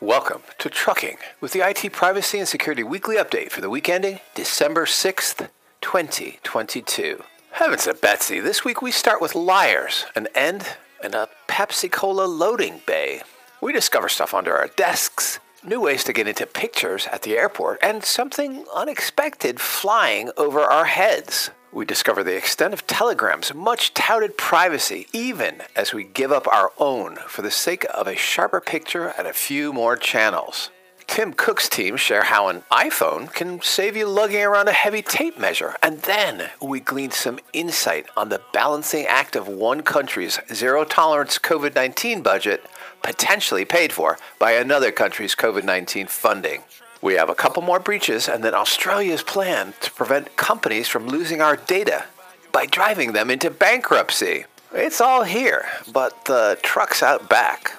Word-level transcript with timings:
Welcome 0.00 0.42
to 0.58 0.70
Trucking 0.70 1.16
with 1.40 1.52
the 1.52 1.68
IT 1.68 1.92
Privacy 1.92 2.38
and 2.38 2.46
Security 2.46 2.84
Weekly 2.84 3.16
Update 3.16 3.50
for 3.50 3.60
the 3.60 3.68
week 3.68 3.88
ending 3.88 4.20
December 4.36 4.86
6th, 4.86 5.48
2022. 5.80 7.24
Heavens 7.50 7.84
to 7.84 7.94
Betsy, 7.94 8.38
this 8.38 8.64
week 8.64 8.80
we 8.80 8.92
start 8.92 9.20
with 9.20 9.34
liars, 9.34 10.06
an 10.14 10.28
end, 10.32 10.76
and 11.02 11.16
a 11.16 11.28
Pepsi 11.48 11.90
Cola 11.90 12.26
loading 12.26 12.82
bay. 12.86 13.22
We 13.60 13.72
discover 13.72 14.08
stuff 14.08 14.32
under 14.32 14.56
our 14.56 14.68
desks, 14.68 15.40
new 15.64 15.80
ways 15.80 16.04
to 16.04 16.12
get 16.12 16.28
into 16.28 16.46
pictures 16.46 17.08
at 17.10 17.22
the 17.22 17.36
airport, 17.36 17.80
and 17.82 18.04
something 18.04 18.64
unexpected 18.72 19.58
flying 19.60 20.30
over 20.36 20.60
our 20.60 20.84
heads. 20.84 21.50
We 21.70 21.84
discover 21.84 22.24
the 22.24 22.36
extent 22.36 22.72
of 22.72 22.86
Telegram's 22.86 23.54
much 23.54 23.92
touted 23.92 24.38
privacy, 24.38 25.06
even 25.12 25.62
as 25.76 25.92
we 25.92 26.02
give 26.02 26.32
up 26.32 26.48
our 26.48 26.72
own 26.78 27.16
for 27.26 27.42
the 27.42 27.50
sake 27.50 27.84
of 27.92 28.06
a 28.06 28.16
sharper 28.16 28.60
picture 28.60 29.12
and 29.18 29.26
a 29.26 29.34
few 29.34 29.72
more 29.72 29.94
channels. 29.94 30.70
Tim 31.06 31.32
Cook's 31.32 31.68
team 31.68 31.96
share 31.96 32.24
how 32.24 32.48
an 32.48 32.62
iPhone 32.70 33.32
can 33.32 33.60
save 33.60 33.96
you 33.96 34.06
lugging 34.06 34.42
around 34.42 34.68
a 34.68 34.72
heavy 34.72 35.02
tape 35.02 35.38
measure. 35.38 35.74
And 35.82 35.98
then 36.00 36.50
we 36.60 36.80
glean 36.80 37.10
some 37.10 37.38
insight 37.52 38.06
on 38.16 38.28
the 38.28 38.42
balancing 38.52 39.06
act 39.06 39.36
of 39.36 39.48
one 39.48 39.82
country's 39.82 40.38
zero 40.52 40.84
tolerance 40.84 41.38
COVID 41.38 41.74
19 41.74 42.22
budget, 42.22 42.64
potentially 43.02 43.64
paid 43.64 43.92
for 43.92 44.18
by 44.38 44.52
another 44.52 44.90
country's 44.90 45.34
COVID 45.34 45.64
19 45.64 46.06
funding. 46.06 46.62
We 47.00 47.14
have 47.14 47.28
a 47.28 47.34
couple 47.34 47.62
more 47.62 47.78
breaches, 47.78 48.28
and 48.28 48.42
then 48.42 48.54
Australia's 48.54 49.22
plan 49.22 49.74
to 49.80 49.90
prevent 49.92 50.36
companies 50.36 50.88
from 50.88 51.06
losing 51.06 51.40
our 51.40 51.56
data 51.56 52.06
by 52.52 52.66
driving 52.66 53.12
them 53.12 53.30
into 53.30 53.50
bankruptcy. 53.50 54.44
It's 54.72 55.00
all 55.00 55.22
here, 55.22 55.66
but 55.92 56.24
the 56.24 56.58
truck's 56.62 57.02
out 57.02 57.28
back. 57.28 57.72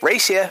Race 0.00 0.30
ya! 0.30 0.48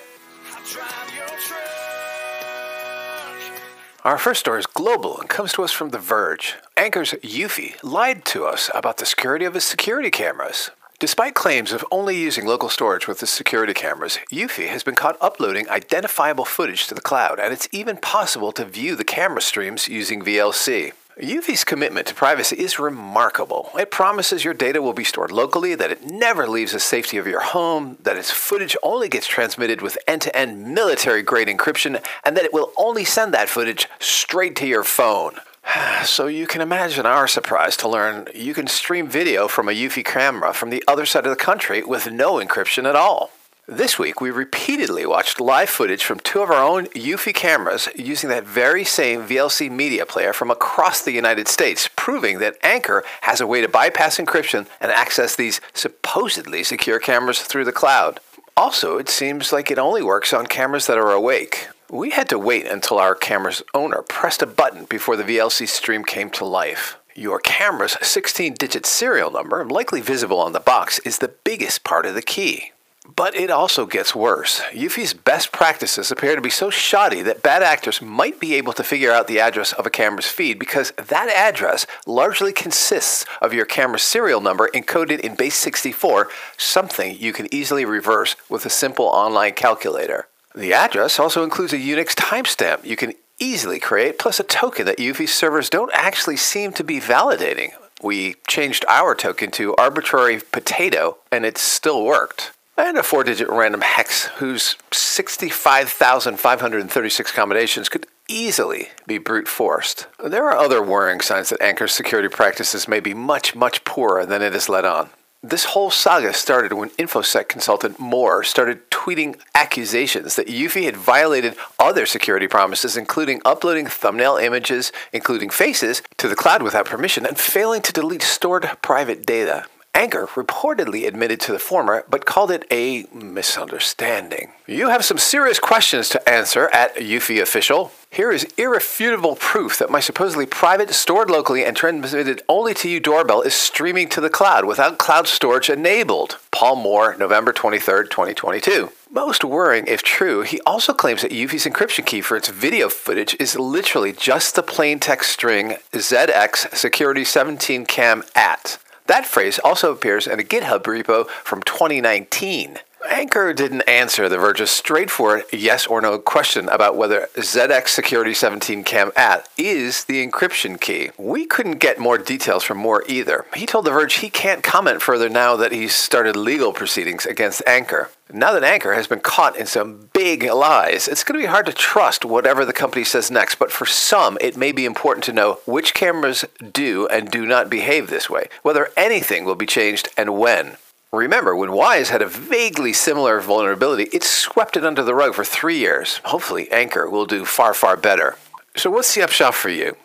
Our 4.03 4.17
first 4.17 4.39
story 4.39 4.59
is 4.59 4.66
global 4.66 5.19
and 5.19 5.30
comes 5.30 5.53
to 5.53 5.64
us 5.64 5.71
from 5.71 5.89
The 5.89 5.99
Verge. 5.99 6.55
Anker's 6.75 7.14
Eufy 7.23 7.75
lied 7.83 8.25
to 8.25 8.45
us 8.45 8.69
about 8.73 8.97
the 8.97 9.05
security 9.05 9.45
of 9.45 9.53
his 9.53 9.64
security 9.64 10.09
cameras. 10.09 10.71
Despite 11.02 11.33
claims 11.33 11.73
of 11.73 11.83
only 11.89 12.16
using 12.16 12.45
local 12.45 12.69
storage 12.69 13.07
with 13.07 13.23
its 13.23 13.31
security 13.31 13.73
cameras, 13.73 14.19
Eufy 14.31 14.67
has 14.67 14.83
been 14.83 14.94
caught 14.94 15.17
uploading 15.19 15.67
identifiable 15.67 16.45
footage 16.45 16.85
to 16.85 16.93
the 16.93 17.02
cloud, 17.02 17.39
and 17.39 17.52
it's 17.52 17.67
even 17.71 17.97
possible 17.97 18.52
to 18.52 18.66
view 18.66 18.95
the 18.95 19.03
camera 19.03 19.41
streams 19.41 19.88
using 19.88 20.21
VLC. 20.21 20.91
Eufy's 21.19 21.63
commitment 21.63 22.05
to 22.05 22.13
privacy 22.13 22.55
is 22.55 22.77
remarkable. 22.77 23.71
It 23.80 23.89
promises 23.89 24.45
your 24.45 24.53
data 24.53 24.80
will 24.80 24.93
be 24.93 25.03
stored 25.03 25.31
locally, 25.31 25.73
that 25.73 25.89
it 25.89 26.05
never 26.05 26.47
leaves 26.47 26.73
the 26.73 26.80
safety 26.80 27.17
of 27.17 27.25
your 27.25 27.41
home, 27.41 27.97
that 28.03 28.15
its 28.15 28.30
footage 28.30 28.77
only 28.83 29.09
gets 29.09 29.25
transmitted 29.25 29.81
with 29.81 29.97
end 30.05 30.21
to 30.21 30.38
end 30.38 30.75
military 30.75 31.23
grade 31.23 31.47
encryption, 31.47 31.99
and 32.23 32.38
that 32.38 32.45
it 32.45 32.53
will 32.53 32.73
only 32.77 33.05
send 33.05 33.33
that 33.33 33.49
footage 33.49 33.89
straight 33.99 34.55
to 34.58 34.67
your 34.67 34.83
phone. 34.83 35.39
So 36.06 36.28
you 36.28 36.48
can 36.48 36.62
imagine 36.62 37.06
our 37.06 37.28
surprise 37.28 37.78
to 37.78 37.88
learn 37.88 38.28
you 38.34 38.54
can 38.54 38.67
stream 38.67 39.08
video 39.08 39.48
from 39.48 39.70
a 39.70 39.72
Eufy 39.72 40.04
camera 40.04 40.54
from 40.54 40.72
the 40.72 40.84
other 40.88 41.06
side 41.06 41.26
of 41.26 41.30
the 41.30 41.44
country 41.44 41.84
with 41.84 42.12
no 42.12 42.34
encryption 42.36 42.90
at 42.90 42.95
all. 42.95 43.31
This 43.67 44.00
week, 44.00 44.20
we 44.20 44.32
repeatedly 44.32 45.06
watched 45.06 45.39
live 45.39 45.70
footage 45.70 46.04
from 46.04 46.20
two 46.20 46.42
of 46.42 46.50
our 46.50 46.62
own 46.62 46.88
Eufy 46.88 47.34
cameras 47.34 47.88
using 47.95 48.30
that 48.30 48.45
very 48.45 48.84
same 48.84 49.22
VLC 49.22 49.72
media 49.72 50.06
player 50.06 50.34
from 50.34 50.50
across 50.50 51.02
the 51.02 51.12
United 51.12 51.48
States, 51.48 51.88
proving 51.95 52.39
that 52.39 52.58
Anker 52.64 53.04
has 53.22 53.39
a 53.39 53.48
way 53.48 53.62
to 53.62 53.70
bypass 53.70 54.17
encryption 54.17 54.67
and 54.82 54.92
access 54.92 55.36
these 55.36 55.62
supposedly 55.73 56.64
secure 56.64 57.00
cameras 57.00 57.42
through 57.42 57.66
the 57.66 57.72
cloud. 57.72 58.20
Also, 58.58 58.98
it 58.98 59.08
seems 59.08 59.54
like 59.54 59.72
it 59.72 59.80
only 59.80 60.02
works 60.02 60.34
on 60.34 60.48
cameras 60.48 60.88
that 60.88 60.98
are 60.98 61.12
awake. 61.12 61.70
We 61.92 62.11
had 62.11 62.30
to 62.30 62.39
wait 62.39 62.67
until 62.67 62.99
our 62.99 63.14
camera's 63.14 63.61
owner 63.73 64.02
pressed 64.02 64.42
a 64.42 64.48
button 64.48 64.86
before 64.86 65.17
the 65.17 65.26
VLC 65.26 65.67
stream 65.67 66.05
came 66.05 66.30
to 66.30 66.45
life. 66.45 66.98
Your 67.15 67.38
camera's 67.38 67.98
16 68.02 68.54
digit 68.54 68.86
serial 68.86 69.30
number, 69.30 69.65
likely 69.65 69.99
visible 69.99 70.39
on 70.39 70.54
the 70.54 70.61
box, 70.61 70.99
is 70.99 71.17
the 71.17 71.36
biggest 71.43 71.83
part 71.83 72.05
of 72.05 72.15
the 72.15 72.21
key. 72.21 72.71
But 73.14 73.36
it 73.36 73.52
also 73.52 73.86
gets 73.86 74.15
worse. 74.15 74.61
Eufy's 74.71 75.14
best 75.14 75.52
practices 75.52 76.11
appear 76.11 76.38
to 76.38 76.42
be 76.42 76.49
so 76.49 76.70
shoddy 76.70 77.21
that 77.23 77.43
bad 77.43 77.61
actors 77.61 78.02
might 78.02 78.39
be 78.39 78.54
able 78.54 78.71
to 78.71 78.86
figure 78.86 79.11
out 79.11 79.27
the 79.27 79.42
address 79.42 79.73
of 79.73 79.86
a 79.86 79.89
camera's 79.89 80.27
feed 80.27 80.60
because 80.60 80.92
that 80.92 81.27
address 81.27 81.86
largely 82.08 82.54
consists 82.54 83.26
of 83.42 83.54
your 83.54 83.65
camera's 83.65 84.02
serial 84.02 84.39
number 84.39 84.70
encoded 84.73 85.20
in 85.20 85.36
base 85.36 85.55
64, 85.55 86.30
something 86.55 87.17
you 87.20 87.33
can 87.33 87.54
easily 87.54 87.83
reverse 87.83 88.38
with 88.48 88.65
a 88.65 88.70
simple 88.70 89.08
online 89.08 89.52
calculator. 89.55 90.30
The 90.54 90.73
address 90.73 91.20
also 91.20 91.44
includes 91.44 91.73
a 91.73 91.78
Unix 91.78 92.14
timestamp 92.14 92.86
you 92.86 92.95
can 92.95 93.14
easily 93.39 93.80
create, 93.80 94.20
plus 94.20 94.39
a 94.39 94.44
token 94.44 94.86
that 94.86 95.00
Eufy 95.00 95.28
servers 95.28 95.70
don't 95.70 95.92
actually 95.94 96.38
seem 96.38 96.73
to 96.73 96.84
be 96.84 97.00
validating. 97.00 97.72
We 98.04 98.36
changed 98.48 98.86
our 98.88 99.16
token 99.16 99.50
to 99.52 99.76
arbitrary 99.76 100.42
potato, 100.52 101.17
and 101.32 101.45
it 101.45 101.58
still 101.58 102.04
worked. 102.04 102.52
And 102.78 102.98
a 102.98 103.04
four 103.04 103.23
digit 103.23 103.50
random 103.50 103.82
hex 103.82 104.26
whose 104.38 104.76
65,536 104.92 107.32
combinations 107.32 107.89
could 107.89 108.08
easily 108.28 108.89
be 109.06 109.18
brute 109.18 109.48
forced. 109.48 110.08
There 110.23 110.50
are 110.50 110.58
other 110.58 110.82
worrying 110.82 111.22
signs 111.22 111.50
that 111.50 111.60
Anker's 111.60 111.92
security 111.92 112.30
practices 112.30 112.88
may 112.88 113.00
be 113.00 113.14
much, 113.14 113.56
much 113.56 113.83
poorer 113.83 114.26
than 114.26 114.42
it 114.42 114.56
is 114.56 114.70
let 114.70 114.86
on. 114.86 115.10
This 115.43 115.65
whole 115.65 115.89
saga 115.89 116.33
started 116.33 116.73
when 116.73 116.91
InfoSec 116.91 117.47
consultant 117.47 117.99
Moore 117.99 118.43
started 118.43 118.91
tweeting 118.91 119.39
accusations 119.55 120.35
that 120.35 120.45
Eufy 120.45 120.83
had 120.83 120.95
violated 120.95 121.55
other 121.79 122.05
security 122.05 122.47
promises, 122.47 122.95
including 122.95 123.41
uploading 123.43 123.87
thumbnail 123.87 124.37
images, 124.37 124.91
including 125.11 125.49
faces, 125.49 126.03
to 126.17 126.27
the 126.27 126.35
cloud 126.35 126.61
without 126.61 126.85
permission 126.85 127.25
and 127.25 127.39
failing 127.39 127.81
to 127.81 127.91
delete 127.91 128.21
stored 128.21 128.69
private 128.83 129.25
data. 129.25 129.65
Anker 129.94 130.27
reportedly 130.27 131.06
admitted 131.06 131.39
to 131.41 131.51
the 131.51 131.59
former, 131.59 132.06
but 132.09 132.25
called 132.25 132.50
it 132.50 132.65
a 132.71 133.06
misunderstanding. 133.13 134.51
You 134.65 134.89
have 134.89 135.03
some 135.03 135.18
serious 135.18 135.59
questions 135.59 136.07
to 136.09 136.29
answer 136.29 136.69
at 136.74 136.95
Eufy 136.95 137.41
official. 137.41 137.91
Here 138.09 138.31
is 138.31 138.47
irrefutable 138.57 139.35
proof 139.35 139.77
that 139.77 139.89
my 139.89 140.00
supposedly 140.00 140.45
private, 140.45 140.91
stored 140.91 141.29
locally, 141.29 141.65
and 141.65 141.75
transmitted 141.75 142.41
only 142.47 142.74
to 142.75 142.89
you 142.89 143.00
doorbell 143.00 143.41
is 143.41 143.53
streaming 143.53 144.07
to 144.09 144.21
the 144.21 144.29
cloud 144.29 144.65
without 144.65 144.97
cloud 144.97 145.27
storage 145.27 145.69
enabled. 145.69 146.39
Paul 146.51 146.77
Moore, 146.77 147.15
November 147.19 147.51
23, 147.51 148.06
2022. 148.06 148.91
Most 149.12 149.44
worrying 149.44 149.88
if 149.88 150.01
true, 150.01 150.41
he 150.41 150.62
also 150.62 150.94
claims 150.94 151.21
that 151.21 151.31
Eufy's 151.31 151.65
encryption 151.65 152.06
key 152.06 152.21
for 152.21 152.38
its 152.38 152.47
video 152.47 152.88
footage 152.88 153.35
is 153.41 153.59
literally 153.59 154.13
just 154.13 154.56
the 154.56 154.63
plain 154.63 155.00
text 155.00 155.31
string 155.31 155.75
ZX 155.91 156.73
Security 156.75 157.25
17 157.25 157.85
Cam 157.85 158.23
at. 158.35 158.79
That 159.12 159.25
phrase 159.25 159.60
also 159.60 159.92
appears 159.92 160.25
in 160.25 160.39
a 160.39 160.44
GitHub 160.44 160.83
repo 160.83 161.27
from 161.44 161.62
2019. 161.63 162.77
Anker 163.10 163.54
didn't 163.54 163.81
answer 163.81 164.30
The 164.30 164.38
Verge's 164.38 164.69
straightforward 164.69 165.44
yes 165.51 165.88
or 165.88 166.01
no 166.01 166.19
question 166.19 166.69
about 166.69 166.95
whether 166.95 167.30
ZX 167.36 167.88
Security 167.88 168.34
17 168.34 168.84
Cam 168.84 169.12
at 169.16 169.50
is 169.57 170.06
the 170.06 170.25
encryption 170.25 170.80
key. 170.80 171.12
We 171.18 171.45
couldn't 171.45 171.80
get 171.80 172.00
more 172.00 172.18
details 172.18 172.63
from 172.63 172.78
Moore 172.78 173.04
either. 173.07 173.45
He 173.56 173.66
told 173.66 173.86
The 173.86 173.92
Verge 173.92 174.16
he 174.16 174.30
can't 174.30 174.63
comment 174.63 175.01
further 175.01 175.30
now 175.30 175.56
that 175.56 175.72
he's 175.72 175.95
started 175.95 176.36
legal 176.36 176.74
proceedings 176.74 177.25
against 177.25 177.63
Anker. 177.66 178.12
Now 178.31 178.54
that 178.54 178.63
Anker 178.63 178.94
has 178.94 179.07
been 179.07 179.19
caught 179.19 179.57
in 179.57 179.66
some 179.66 180.10
big 180.13 180.44
lies, 180.44 181.07
it's 181.07 181.24
going 181.24 181.39
to 181.39 181.44
be 181.44 181.51
hard 181.51 181.66
to 181.66 181.74
trust 181.74 182.24
whatever 182.24 182.66
the 182.66 182.74
company 182.74 183.04
says 183.04 183.30
next, 183.30 183.56
but 183.56 183.72
for 183.72 183.86
some, 183.86 184.38
it 184.39 184.56
may 184.56 184.72
be 184.72 184.86
important 184.86 185.24
to 185.25 185.33
know 185.33 185.60
which 185.66 185.94
cameras 185.94 186.45
do 186.72 187.07
and 187.07 187.30
do 187.30 187.45
not 187.45 187.69
behave 187.69 188.10
this 188.10 188.30
way, 188.30 188.48
whether 188.62 188.89
anything 188.95 189.44
will 189.44 189.56
be 189.56 189.66
changed 189.66 190.10
and 190.16 190.38
when. 190.38 190.77
Remember, 191.13 191.53
when 191.53 191.71
Wyze 191.71 192.07
had 192.07 192.21
a 192.21 192.27
vaguely 192.27 192.93
similar 192.93 193.41
vulnerability, 193.41 194.03
it 194.13 194.23
swept 194.23 194.77
it 194.77 194.85
under 194.85 195.03
the 195.03 195.13
rug 195.13 195.33
for 195.33 195.43
three 195.43 195.77
years. 195.77 196.21
Hopefully, 196.23 196.71
Anker 196.71 197.09
will 197.09 197.25
do 197.25 197.43
far, 197.43 197.73
far 197.73 197.97
better. 197.97 198.37
So, 198.77 198.89
what's 198.89 199.13
the 199.13 199.21
upshot 199.21 199.53
for 199.53 199.67
you? 199.67 199.97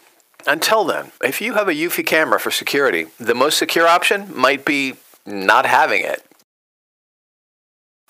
Until 0.48 0.84
then, 0.84 1.12
if 1.22 1.40
you 1.40 1.54
have 1.54 1.68
a 1.68 1.74
Eufy 1.74 2.04
camera 2.04 2.40
for 2.40 2.50
security, 2.50 3.06
the 3.20 3.36
most 3.36 3.56
secure 3.56 3.86
option 3.86 4.36
might 4.36 4.64
be 4.64 4.94
not 5.24 5.64
having 5.64 6.02
it. 6.02 6.24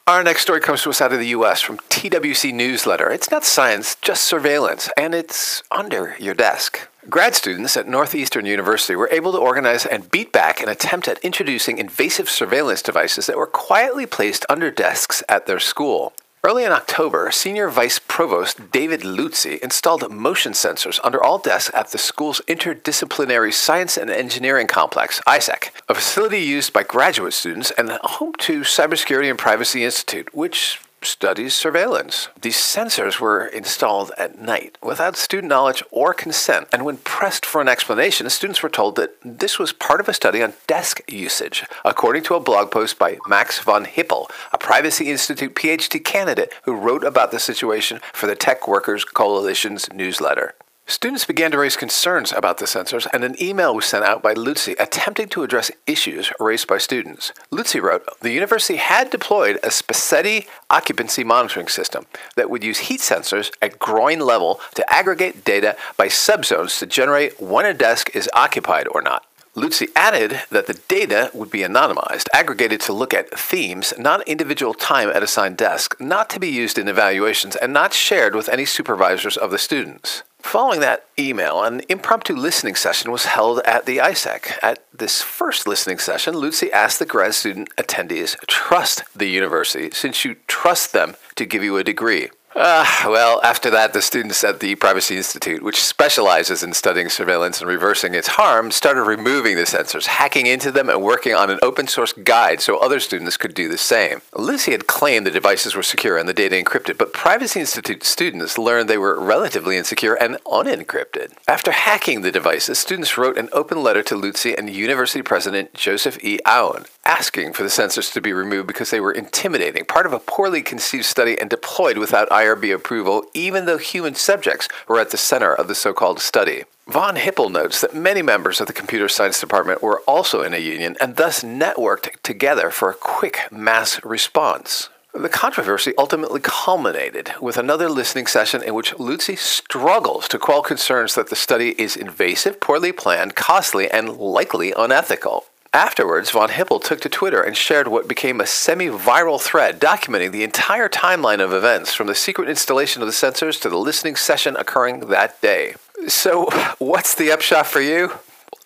Our 0.06 0.22
next 0.22 0.42
story 0.42 0.60
comes 0.60 0.82
to 0.82 0.90
us 0.90 1.00
out 1.00 1.12
of 1.12 1.18
the 1.18 1.28
US 1.28 1.60
from 1.60 1.78
TWC 1.90 2.54
Newsletter. 2.54 3.10
It's 3.10 3.30
not 3.30 3.44
science, 3.44 3.96
just 3.96 4.24
surveillance, 4.24 4.88
and 4.96 5.14
it's 5.14 5.62
under 5.70 6.16
your 6.18 6.34
desk. 6.34 6.88
Grad 7.08 7.36
students 7.36 7.76
at 7.76 7.86
Northeastern 7.86 8.46
University 8.46 8.96
were 8.96 9.08
able 9.12 9.30
to 9.30 9.38
organize 9.38 9.86
and 9.86 10.10
beat 10.10 10.32
back 10.32 10.60
an 10.60 10.68
attempt 10.68 11.06
at 11.06 11.20
introducing 11.20 11.78
invasive 11.78 12.28
surveillance 12.28 12.82
devices 12.82 13.26
that 13.26 13.36
were 13.36 13.46
quietly 13.46 14.06
placed 14.06 14.44
under 14.48 14.72
desks 14.72 15.22
at 15.28 15.46
their 15.46 15.60
school. 15.60 16.12
Early 16.42 16.64
in 16.64 16.72
October, 16.72 17.30
Senior 17.30 17.68
Vice 17.68 18.00
Provost 18.00 18.72
David 18.72 19.02
Luzzi 19.02 19.60
installed 19.60 20.10
motion 20.10 20.50
sensors 20.50 20.98
under 21.04 21.22
all 21.22 21.38
desks 21.38 21.72
at 21.74 21.92
the 21.92 21.98
school's 21.98 22.40
Interdisciplinary 22.48 23.52
Science 23.52 23.96
and 23.96 24.10
Engineering 24.10 24.66
Complex, 24.66 25.20
ISEC, 25.28 25.70
a 25.88 25.94
facility 25.94 26.40
used 26.40 26.72
by 26.72 26.82
graduate 26.82 27.34
students 27.34 27.70
and 27.72 27.90
home 28.02 28.32
to 28.38 28.62
Cybersecurity 28.62 29.30
and 29.30 29.38
Privacy 29.38 29.84
Institute, 29.84 30.34
which 30.34 30.80
studies 31.02 31.54
surveillance. 31.54 32.28
These 32.40 32.56
sensors 32.56 33.20
were 33.20 33.46
installed 33.46 34.12
at 34.18 34.38
night 34.38 34.76
without 34.82 35.16
student 35.16 35.48
knowledge 35.48 35.82
or 35.90 36.12
consent, 36.14 36.68
and 36.72 36.84
when 36.84 36.98
pressed 36.98 37.46
for 37.46 37.60
an 37.60 37.68
explanation, 37.68 38.28
students 38.30 38.62
were 38.62 38.68
told 38.68 38.96
that 38.96 39.16
this 39.24 39.58
was 39.58 39.72
part 39.72 40.00
of 40.00 40.08
a 40.08 40.14
study 40.14 40.42
on 40.42 40.54
desk 40.66 41.00
usage, 41.08 41.64
according 41.84 42.22
to 42.24 42.34
a 42.34 42.40
blog 42.40 42.70
post 42.70 42.98
by 42.98 43.18
Max 43.28 43.58
von 43.58 43.84
Hippel, 43.84 44.30
a 44.52 44.58
Privacy 44.58 45.10
Institute 45.10 45.54
PhD 45.54 46.02
candidate 46.04 46.52
who 46.64 46.74
wrote 46.74 47.04
about 47.04 47.30
the 47.30 47.38
situation 47.38 48.00
for 48.12 48.26
the 48.26 48.36
Tech 48.36 48.66
Workers 48.66 49.04
Coalition's 49.04 49.92
newsletter. 49.92 50.54
Students 50.88 51.24
began 51.24 51.50
to 51.50 51.58
raise 51.58 51.76
concerns 51.76 52.30
about 52.30 52.58
the 52.58 52.64
sensors, 52.64 53.08
and 53.12 53.24
an 53.24 53.34
email 53.42 53.74
was 53.74 53.86
sent 53.86 54.04
out 54.04 54.22
by 54.22 54.34
Luzzi 54.34 54.76
attempting 54.78 55.28
to 55.30 55.42
address 55.42 55.72
issues 55.84 56.32
raised 56.38 56.68
by 56.68 56.78
students. 56.78 57.32
Luzzi 57.50 57.82
wrote 57.82 58.04
The 58.20 58.30
university 58.30 58.76
had 58.76 59.10
deployed 59.10 59.56
a 59.64 59.70
Spaceti 59.70 60.46
occupancy 60.70 61.24
monitoring 61.24 61.66
system 61.66 62.06
that 62.36 62.50
would 62.50 62.62
use 62.62 62.78
heat 62.78 63.00
sensors 63.00 63.50
at 63.60 63.80
groin 63.80 64.20
level 64.20 64.60
to 64.76 64.92
aggregate 64.92 65.44
data 65.44 65.76
by 65.96 66.06
subzones 66.06 66.78
to 66.78 66.86
generate 66.86 67.40
when 67.40 67.66
a 67.66 67.74
desk 67.74 68.14
is 68.14 68.30
occupied 68.32 68.86
or 68.86 69.02
not. 69.02 69.26
Luzzi 69.56 69.88
added 69.96 70.42
that 70.50 70.68
the 70.68 70.80
data 70.86 71.32
would 71.34 71.50
be 71.50 71.60
anonymized, 71.60 72.28
aggregated 72.32 72.80
to 72.82 72.92
look 72.92 73.12
at 73.12 73.36
themes, 73.36 73.92
not 73.98 74.28
individual 74.28 74.72
time 74.72 75.08
at 75.08 75.24
assigned 75.24 75.56
desk, 75.56 75.96
not 75.98 76.30
to 76.30 76.38
be 76.38 76.48
used 76.48 76.78
in 76.78 76.86
evaluations, 76.86 77.56
and 77.56 77.72
not 77.72 77.92
shared 77.92 78.36
with 78.36 78.48
any 78.48 78.64
supervisors 78.64 79.36
of 79.36 79.50
the 79.50 79.58
students. 79.58 80.22
Following 80.46 80.78
that 80.78 81.06
email, 81.18 81.64
an 81.64 81.82
impromptu 81.88 82.32
listening 82.32 82.76
session 82.76 83.10
was 83.10 83.24
held 83.24 83.58
at 83.64 83.84
the 83.84 83.96
ISEC. 83.96 84.52
At 84.62 84.78
this 84.94 85.20
first 85.20 85.66
listening 85.66 85.98
session, 85.98 86.34
Luzzi 86.34 86.70
asked 86.70 87.00
the 87.00 87.04
grad 87.04 87.34
student 87.34 87.74
attendees, 87.74 88.38
trust 88.46 89.02
the 89.12 89.26
university 89.26 89.90
since 89.90 90.24
you 90.24 90.36
trust 90.46 90.92
them 90.92 91.16
to 91.34 91.44
give 91.44 91.64
you 91.64 91.76
a 91.76 91.84
degree. 91.84 92.30
Uh, 92.58 92.86
well, 93.04 93.38
after 93.42 93.68
that, 93.68 93.92
the 93.92 94.00
students 94.00 94.42
at 94.42 94.60
the 94.60 94.74
Privacy 94.76 95.14
Institute, 95.14 95.62
which 95.62 95.82
specializes 95.82 96.62
in 96.62 96.72
studying 96.72 97.10
surveillance 97.10 97.60
and 97.60 97.68
reversing 97.68 98.14
its 98.14 98.28
harm, 98.28 98.70
started 98.70 99.02
removing 99.02 99.56
the 99.56 99.64
sensors, 99.64 100.06
hacking 100.06 100.46
into 100.46 100.72
them, 100.72 100.88
and 100.88 101.02
working 101.02 101.34
on 101.34 101.50
an 101.50 101.58
open 101.62 101.86
source 101.86 102.14
guide 102.14 102.62
so 102.62 102.78
other 102.78 102.98
students 102.98 103.36
could 103.36 103.52
do 103.52 103.68
the 103.68 103.76
same. 103.76 104.22
Luzzi 104.32 104.72
had 104.72 104.86
claimed 104.86 105.26
the 105.26 105.30
devices 105.30 105.74
were 105.74 105.82
secure 105.82 106.16
and 106.16 106.26
the 106.26 106.32
data 106.32 106.56
encrypted, 106.56 106.96
but 106.96 107.12
Privacy 107.12 107.60
Institute 107.60 108.02
students 108.02 108.56
learned 108.56 108.88
they 108.88 108.96
were 108.96 109.20
relatively 109.20 109.76
insecure 109.76 110.14
and 110.14 110.36
unencrypted. 110.46 111.34
After 111.46 111.72
hacking 111.72 112.22
the 112.22 112.32
devices, 112.32 112.78
students 112.78 113.18
wrote 113.18 113.36
an 113.36 113.50
open 113.52 113.82
letter 113.82 114.02
to 114.04 114.14
Luzzi 114.14 114.56
and 114.56 114.70
University 114.70 115.20
President 115.20 115.74
Joseph 115.74 116.24
E. 116.24 116.38
Aoun, 116.46 116.86
asking 117.04 117.52
for 117.52 117.64
the 117.64 117.68
sensors 117.68 118.10
to 118.14 118.22
be 118.22 118.32
removed 118.32 118.66
because 118.66 118.90
they 118.90 119.00
were 119.00 119.12
intimidating, 119.12 119.84
part 119.84 120.06
of 120.06 120.14
a 120.14 120.18
poorly 120.18 120.62
conceived 120.62 121.04
study 121.04 121.38
and 121.38 121.50
deployed 121.50 121.98
without 121.98 122.32
IRB 122.46 122.74
approval, 122.74 123.24
even 123.34 123.66
though 123.66 123.78
human 123.78 124.14
subjects 124.14 124.68
were 124.86 125.00
at 125.00 125.10
the 125.10 125.16
center 125.16 125.52
of 125.52 125.68
the 125.68 125.74
so 125.74 125.92
called 125.92 126.20
study. 126.20 126.64
Von 126.86 127.16
Hippel 127.16 127.50
notes 127.50 127.80
that 127.80 127.96
many 127.96 128.22
members 128.22 128.60
of 128.60 128.68
the 128.68 128.72
computer 128.72 129.08
science 129.08 129.40
department 129.40 129.82
were 129.82 130.02
also 130.06 130.42
in 130.42 130.54
a 130.54 130.58
union 130.58 130.96
and 131.00 131.16
thus 131.16 131.42
networked 131.42 132.10
together 132.22 132.70
for 132.70 132.90
a 132.90 132.94
quick 132.94 133.40
mass 133.50 134.02
response. 134.04 134.88
The 135.12 135.28
controversy 135.28 135.94
ultimately 135.98 136.40
culminated 136.42 137.32
with 137.40 137.56
another 137.56 137.88
listening 137.88 138.26
session 138.26 138.62
in 138.62 138.74
which 138.74 138.94
Luzzi 138.94 139.36
struggles 139.36 140.28
to 140.28 140.38
quell 140.38 140.62
concerns 140.62 141.14
that 141.14 141.30
the 141.30 141.34
study 141.36 141.74
is 141.78 141.96
invasive, 141.96 142.60
poorly 142.60 142.92
planned, 142.92 143.34
costly, 143.34 143.90
and 143.90 144.18
likely 144.18 144.72
unethical. 144.76 145.46
Afterwards, 145.76 146.30
von 146.30 146.48
Hippel 146.48 146.80
took 146.80 147.02
to 147.02 147.10
Twitter 147.10 147.42
and 147.42 147.54
shared 147.54 147.86
what 147.86 148.08
became 148.08 148.40
a 148.40 148.46
semi 148.46 148.86
viral 148.86 149.38
thread 149.38 149.78
documenting 149.78 150.32
the 150.32 150.42
entire 150.42 150.88
timeline 150.88 151.38
of 151.38 151.52
events 151.52 151.92
from 151.92 152.06
the 152.06 152.14
secret 152.14 152.48
installation 152.48 153.02
of 153.02 153.06
the 153.08 153.12
sensors 153.12 153.60
to 153.60 153.68
the 153.68 153.76
listening 153.76 154.16
session 154.16 154.56
occurring 154.56 155.00
that 155.08 155.38
day. 155.42 155.74
So, 156.08 156.46
what's 156.78 157.14
the 157.14 157.30
upshot 157.30 157.66
for 157.66 157.82
you? 157.82 158.12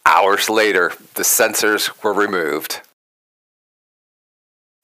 Hours 0.07 0.49
later, 0.49 0.93
the 1.15 1.25
sensors 1.25 1.91
were 2.01 2.13
removed. 2.13 2.81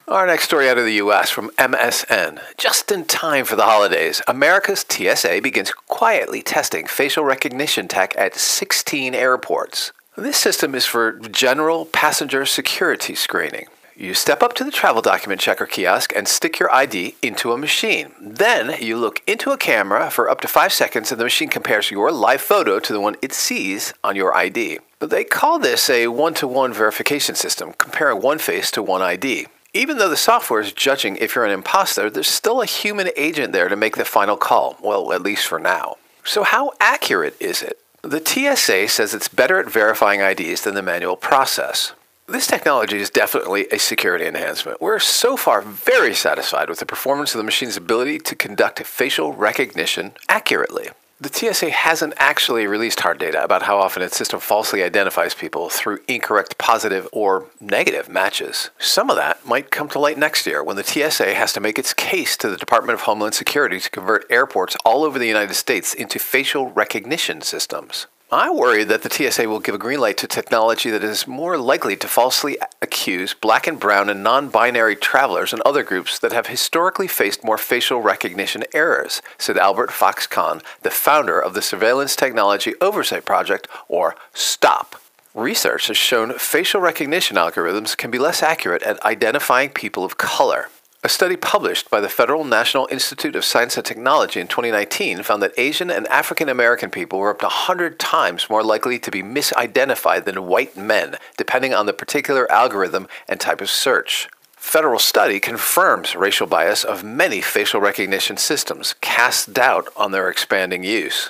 Our 0.09 0.27
next 0.27 0.43
story 0.43 0.69
out 0.69 0.77
of 0.77 0.83
the 0.83 0.95
US 0.95 1.29
from 1.29 1.51
MSN. 1.51 2.41
Just 2.57 2.91
in 2.91 3.05
time 3.05 3.45
for 3.45 3.55
the 3.55 3.63
holidays, 3.63 4.21
America's 4.27 4.85
TSA 4.89 5.39
begins 5.41 5.71
quietly 5.71 6.41
testing 6.41 6.87
facial 6.87 7.23
recognition 7.23 7.87
tech 7.87 8.13
at 8.17 8.35
16 8.35 9.15
airports. 9.15 9.93
This 10.19 10.37
system 10.37 10.73
is 10.73 10.83
for 10.83 11.11
general 11.11 11.85
passenger 11.85 12.43
security 12.47 13.13
screening. 13.13 13.67
You 13.95 14.15
step 14.15 14.41
up 14.41 14.53
to 14.53 14.63
the 14.63 14.71
travel 14.71 15.03
document 15.03 15.39
checker 15.39 15.67
kiosk 15.67 16.11
and 16.15 16.27
stick 16.27 16.57
your 16.57 16.73
ID 16.73 17.13
into 17.21 17.51
a 17.51 17.57
machine. 17.57 18.13
Then 18.19 18.81
you 18.81 18.97
look 18.97 19.21
into 19.27 19.51
a 19.51 19.59
camera 19.59 20.09
for 20.09 20.27
up 20.27 20.41
to 20.41 20.47
five 20.47 20.73
seconds 20.73 21.11
and 21.11 21.21
the 21.21 21.25
machine 21.25 21.49
compares 21.49 21.91
your 21.91 22.11
live 22.11 22.41
photo 22.41 22.79
to 22.79 22.93
the 22.93 22.99
one 22.99 23.15
it 23.21 23.31
sees 23.31 23.93
on 24.03 24.15
your 24.15 24.35
ID. 24.35 24.79
But 24.97 25.11
they 25.11 25.23
call 25.23 25.59
this 25.59 25.87
a 25.87 26.07
one 26.07 26.33
to 26.35 26.47
one 26.47 26.73
verification 26.73 27.35
system, 27.35 27.73
comparing 27.77 28.19
one 28.19 28.39
face 28.39 28.71
to 28.71 28.81
one 28.81 29.03
ID. 29.03 29.45
Even 29.75 29.99
though 29.99 30.09
the 30.09 30.17
software 30.17 30.61
is 30.61 30.73
judging 30.73 31.17
if 31.17 31.35
you're 31.35 31.45
an 31.45 31.51
imposter, 31.51 32.09
there's 32.09 32.27
still 32.27 32.63
a 32.63 32.65
human 32.65 33.11
agent 33.17 33.53
there 33.53 33.69
to 33.69 33.75
make 33.75 33.97
the 33.97 34.03
final 34.03 34.35
call. 34.35 34.77
Well, 34.81 35.13
at 35.13 35.21
least 35.21 35.45
for 35.45 35.59
now. 35.59 35.97
So, 36.23 36.43
how 36.43 36.71
accurate 36.79 37.39
is 37.39 37.61
it? 37.61 37.79
The 38.03 38.23
TSA 38.23 38.87
says 38.89 39.13
it's 39.13 39.27
better 39.27 39.59
at 39.59 39.71
verifying 39.71 40.21
IDs 40.21 40.61
than 40.61 40.75
the 40.75 40.83
manual 40.83 41.15
process. 41.15 41.93
This 42.27 42.45
technology 42.45 42.97
is 42.97 43.09
definitely 43.09 43.67
a 43.71 43.79
security 43.79 44.25
enhancement. 44.25 44.79
We're 44.79 44.99
so 44.99 45.35
far 45.35 45.61
very 45.61 46.13
satisfied 46.13 46.69
with 46.69 46.79
the 46.79 46.85
performance 46.85 47.33
of 47.33 47.39
the 47.39 47.43
machine's 47.43 47.75
ability 47.75 48.19
to 48.19 48.35
conduct 48.35 48.85
facial 48.85 49.33
recognition 49.33 50.11
accurately. 50.29 50.89
The 51.19 51.33
TSA 51.33 51.71
hasn't 51.71 52.13
actually 52.17 52.67
released 52.67 52.99
hard 52.99 53.17
data 53.17 53.43
about 53.43 53.63
how 53.63 53.79
often 53.79 54.03
its 54.03 54.15
system 54.15 54.39
falsely 54.39 54.83
identifies 54.83 55.33
people 55.33 55.67
through 55.67 56.01
incorrect 56.07 56.59
positive 56.59 57.09
or 57.11 57.47
negative 57.59 58.07
matches. 58.07 58.69
Some 58.77 59.09
of 59.09 59.15
that 59.15 59.43
might 59.43 59.71
come 59.71 59.89
to 59.89 59.99
light 59.99 60.19
next 60.19 60.45
year 60.45 60.63
when 60.63 60.75
the 60.75 60.83
TSA 60.83 61.33
has 61.33 61.53
to 61.53 61.59
make 61.59 61.79
its 61.79 61.95
case 61.95 62.37
to 62.37 62.49
the 62.49 62.55
Department 62.55 62.93
of 62.93 63.01
Homeland 63.01 63.33
Security 63.33 63.79
to 63.79 63.89
convert 63.89 64.31
airports 64.31 64.77
all 64.85 65.03
over 65.03 65.17
the 65.17 65.25
United 65.25 65.55
States 65.55 65.95
into 65.95 66.19
facial 66.19 66.69
recognition 66.69 67.41
systems. 67.41 68.05
I 68.29 68.49
worry 68.51 68.83
that 68.83 69.03
the 69.03 69.09
TSA 69.09 69.47
will 69.47 69.61
give 69.61 69.75
a 69.75 69.77
green 69.77 70.01
light 70.01 70.17
to 70.17 70.27
technology 70.27 70.89
that 70.89 71.01
is 71.01 71.27
more 71.27 71.57
likely 71.57 71.95
to 71.95 72.09
falsely 72.09 72.57
accuse 72.81 73.33
black 73.33 73.67
and 73.67 73.79
brown 73.79 74.09
and 74.09 74.21
non 74.21 74.49
binary 74.49 74.97
travelers 74.97 75.53
and 75.53 75.61
other 75.61 75.81
groups 75.81 76.19
that 76.19 76.33
have 76.33 76.47
historically 76.47 77.07
faced 77.07 77.45
more 77.45 77.57
facial 77.57 78.01
recognition 78.01 78.65
errors, 78.73 79.21
said 79.37 79.57
Albert 79.57 79.93
Fox-Cahn, 79.93 80.61
the 80.81 80.91
founder 80.91 81.39
of 81.39 81.53
the 81.53 81.61
Surveillance 81.61 82.17
Technology 82.17 82.73
Oversight 82.81 83.23
Project, 83.23 83.69
or 83.87 84.17
STOP. 84.33 85.01
Research 85.33 85.87
has 85.87 85.95
shown 85.95 86.37
facial 86.37 86.81
recognition 86.81 87.37
algorithms 87.37 87.95
can 87.95 88.11
be 88.11 88.19
less 88.19 88.43
accurate 88.43 88.83
at 88.83 89.01
identifying 89.05 89.69
people 89.69 90.03
of 90.03 90.17
color. 90.17 90.67
A 91.03 91.09
study 91.09 91.35
published 91.35 91.91
by 91.91 92.01
the 92.01 92.09
Federal 92.09 92.43
National 92.43 92.87
Institute 92.91 93.35
of 93.35 93.45
Science 93.45 93.77
and 93.77 93.85
Technology 93.85 94.39
in 94.39 94.47
2019 94.47 95.21
found 95.21 95.43
that 95.43 95.53
Asian 95.55 95.91
and 95.91 96.07
African 96.07 96.49
American 96.49 96.89
people 96.89 97.19
were 97.19 97.29
up 97.29 97.39
to 97.39 97.45
100 97.45 97.99
times 97.99 98.49
more 98.49 98.63
likely 98.63 98.97
to 98.99 99.11
be 99.11 99.21
misidentified 99.21 100.25
than 100.25 100.47
white 100.47 100.75
men, 100.75 101.17
depending 101.37 101.71
on 101.71 101.85
the 101.85 101.93
particular 101.93 102.51
algorithm 102.51 103.07
and 103.29 103.39
type 103.39 103.61
of 103.61 103.69
search. 103.69 104.27
Federal 104.55 104.97
study 104.97 105.39
confirms 105.39 106.15
racial 106.15 106.47
bias 106.47 106.83
of 106.83 107.03
many 107.03 107.41
facial 107.41 107.79
recognition 107.79 108.35
systems, 108.35 108.95
casts 108.99 109.45
doubt 109.45 109.87
on 109.95 110.11
their 110.11 110.29
expanding 110.29 110.83
use. 110.83 111.29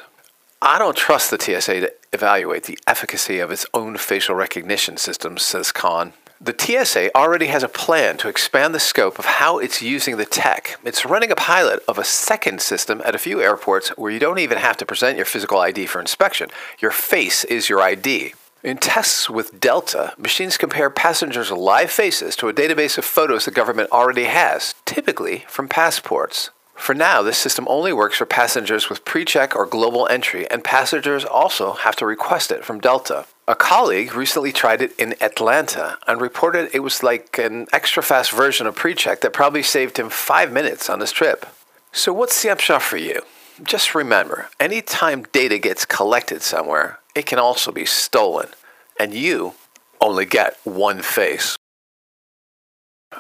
I 0.62 0.80
don't 0.80 0.96
trust 0.96 1.30
the 1.30 1.40
TSA 1.40 1.82
to 1.82 1.94
evaluate 2.14 2.64
the 2.64 2.80
efficacy 2.88 3.40
of 3.40 3.52
its 3.52 3.66
own 3.74 3.98
facial 3.98 4.34
recognition 4.34 4.96
systems, 4.96 5.44
says 5.44 5.74
Cahn. 5.74 6.14
The 6.40 6.56
TSA 6.56 7.16
already 7.18 7.48
has 7.48 7.64
a 7.64 7.68
plan 7.68 8.18
to 8.18 8.30
expand 8.30 8.76
the 8.76 8.80
scope 8.80 9.18
of 9.18 9.26
how 9.26 9.58
it's 9.58 9.82
using 9.82 10.18
the 10.18 10.26
tech. 10.26 10.80
It's 10.84 11.04
running 11.04 11.32
a 11.32 11.36
pilot 11.36 11.84
of 11.88 11.98
a 11.98 12.04
second 12.04 12.62
system 12.62 13.02
at 13.04 13.16
a 13.16 13.20
few 13.20 13.42
airports 13.42 13.90
where 13.98 14.12
you 14.12 14.20
don't 14.20 14.38
even 14.38 14.60
have 14.60 14.78
to 14.78 14.86
present 14.86 15.18
your 15.18 15.26
physical 15.26 15.58
ID 15.58 15.88
for 15.88 16.00
inspection. 16.00 16.50
Your 16.80 16.92
face 16.92 17.44
is 17.44 17.70
your 17.70 17.82
ID. 17.82 18.36
In 18.64 18.78
tests 18.78 19.32
with 19.32 19.60
Delta, 19.60 20.14
machines 20.16 20.58
compare 20.58 20.92
passengers' 20.92 21.52
live 21.52 21.90
faces 21.90 22.36
to 22.36 22.50
a 22.50 22.54
database 22.54 23.00
of 23.00 23.06
photos 23.06 23.46
the 23.46 23.52
government 23.52 23.92
already 23.92 24.26
has, 24.26 24.76
typically 24.86 25.44
from 25.48 25.68
passports. 25.68 26.52
For 26.76 26.94
now, 26.94 27.24
this 27.24 27.40
system 27.40 27.66
only 27.68 27.92
works 27.92 28.18
for 28.18 28.28
passengers 28.28 28.90
with 28.90 29.06
pre 29.06 29.26
check 29.26 29.56
or 29.56 29.66
global 29.66 30.08
entry, 30.08 30.48
and 30.52 30.64
passengers 30.64 31.26
also 31.26 31.74
have 31.74 31.96
to 31.96 32.06
request 32.06 32.52
it 32.52 32.64
from 32.64 32.80
Delta. 32.80 33.26
A 33.50 33.56
colleague 33.56 34.14
recently 34.14 34.52
tried 34.52 34.82
it 34.82 34.92
in 35.00 35.16
Atlanta 35.22 35.98
and 36.06 36.20
reported 36.20 36.70
it 36.74 36.82
was 36.82 37.02
like 37.02 37.38
an 37.38 37.68
extra 37.72 38.04
fast 38.04 38.32
version 38.32 38.68
of 38.68 38.76
PreCheck 38.76 39.22
that 39.22 39.32
probably 39.32 39.64
saved 39.64 39.98
him 39.98 40.10
five 40.10 40.52
minutes 40.52 40.90
on 40.90 41.00
his 41.00 41.14
trip. 41.14 41.46
So, 41.94 42.12
what's 42.12 42.44
the 42.44 42.50
upshot 42.50 42.82
for 42.82 42.98
you? 42.98 43.22
Just 43.64 43.96
remember 43.96 44.50
anytime 44.60 45.24
data 45.32 45.60
gets 45.60 45.86
collected 45.86 46.42
somewhere, 46.42 47.00
it 47.16 47.26
can 47.26 47.40
also 47.40 47.72
be 47.72 47.86
stolen, 47.86 48.50
and 49.00 49.14
you 49.14 49.54
only 50.02 50.26
get 50.26 50.58
one 50.66 51.02
face. 51.02 51.56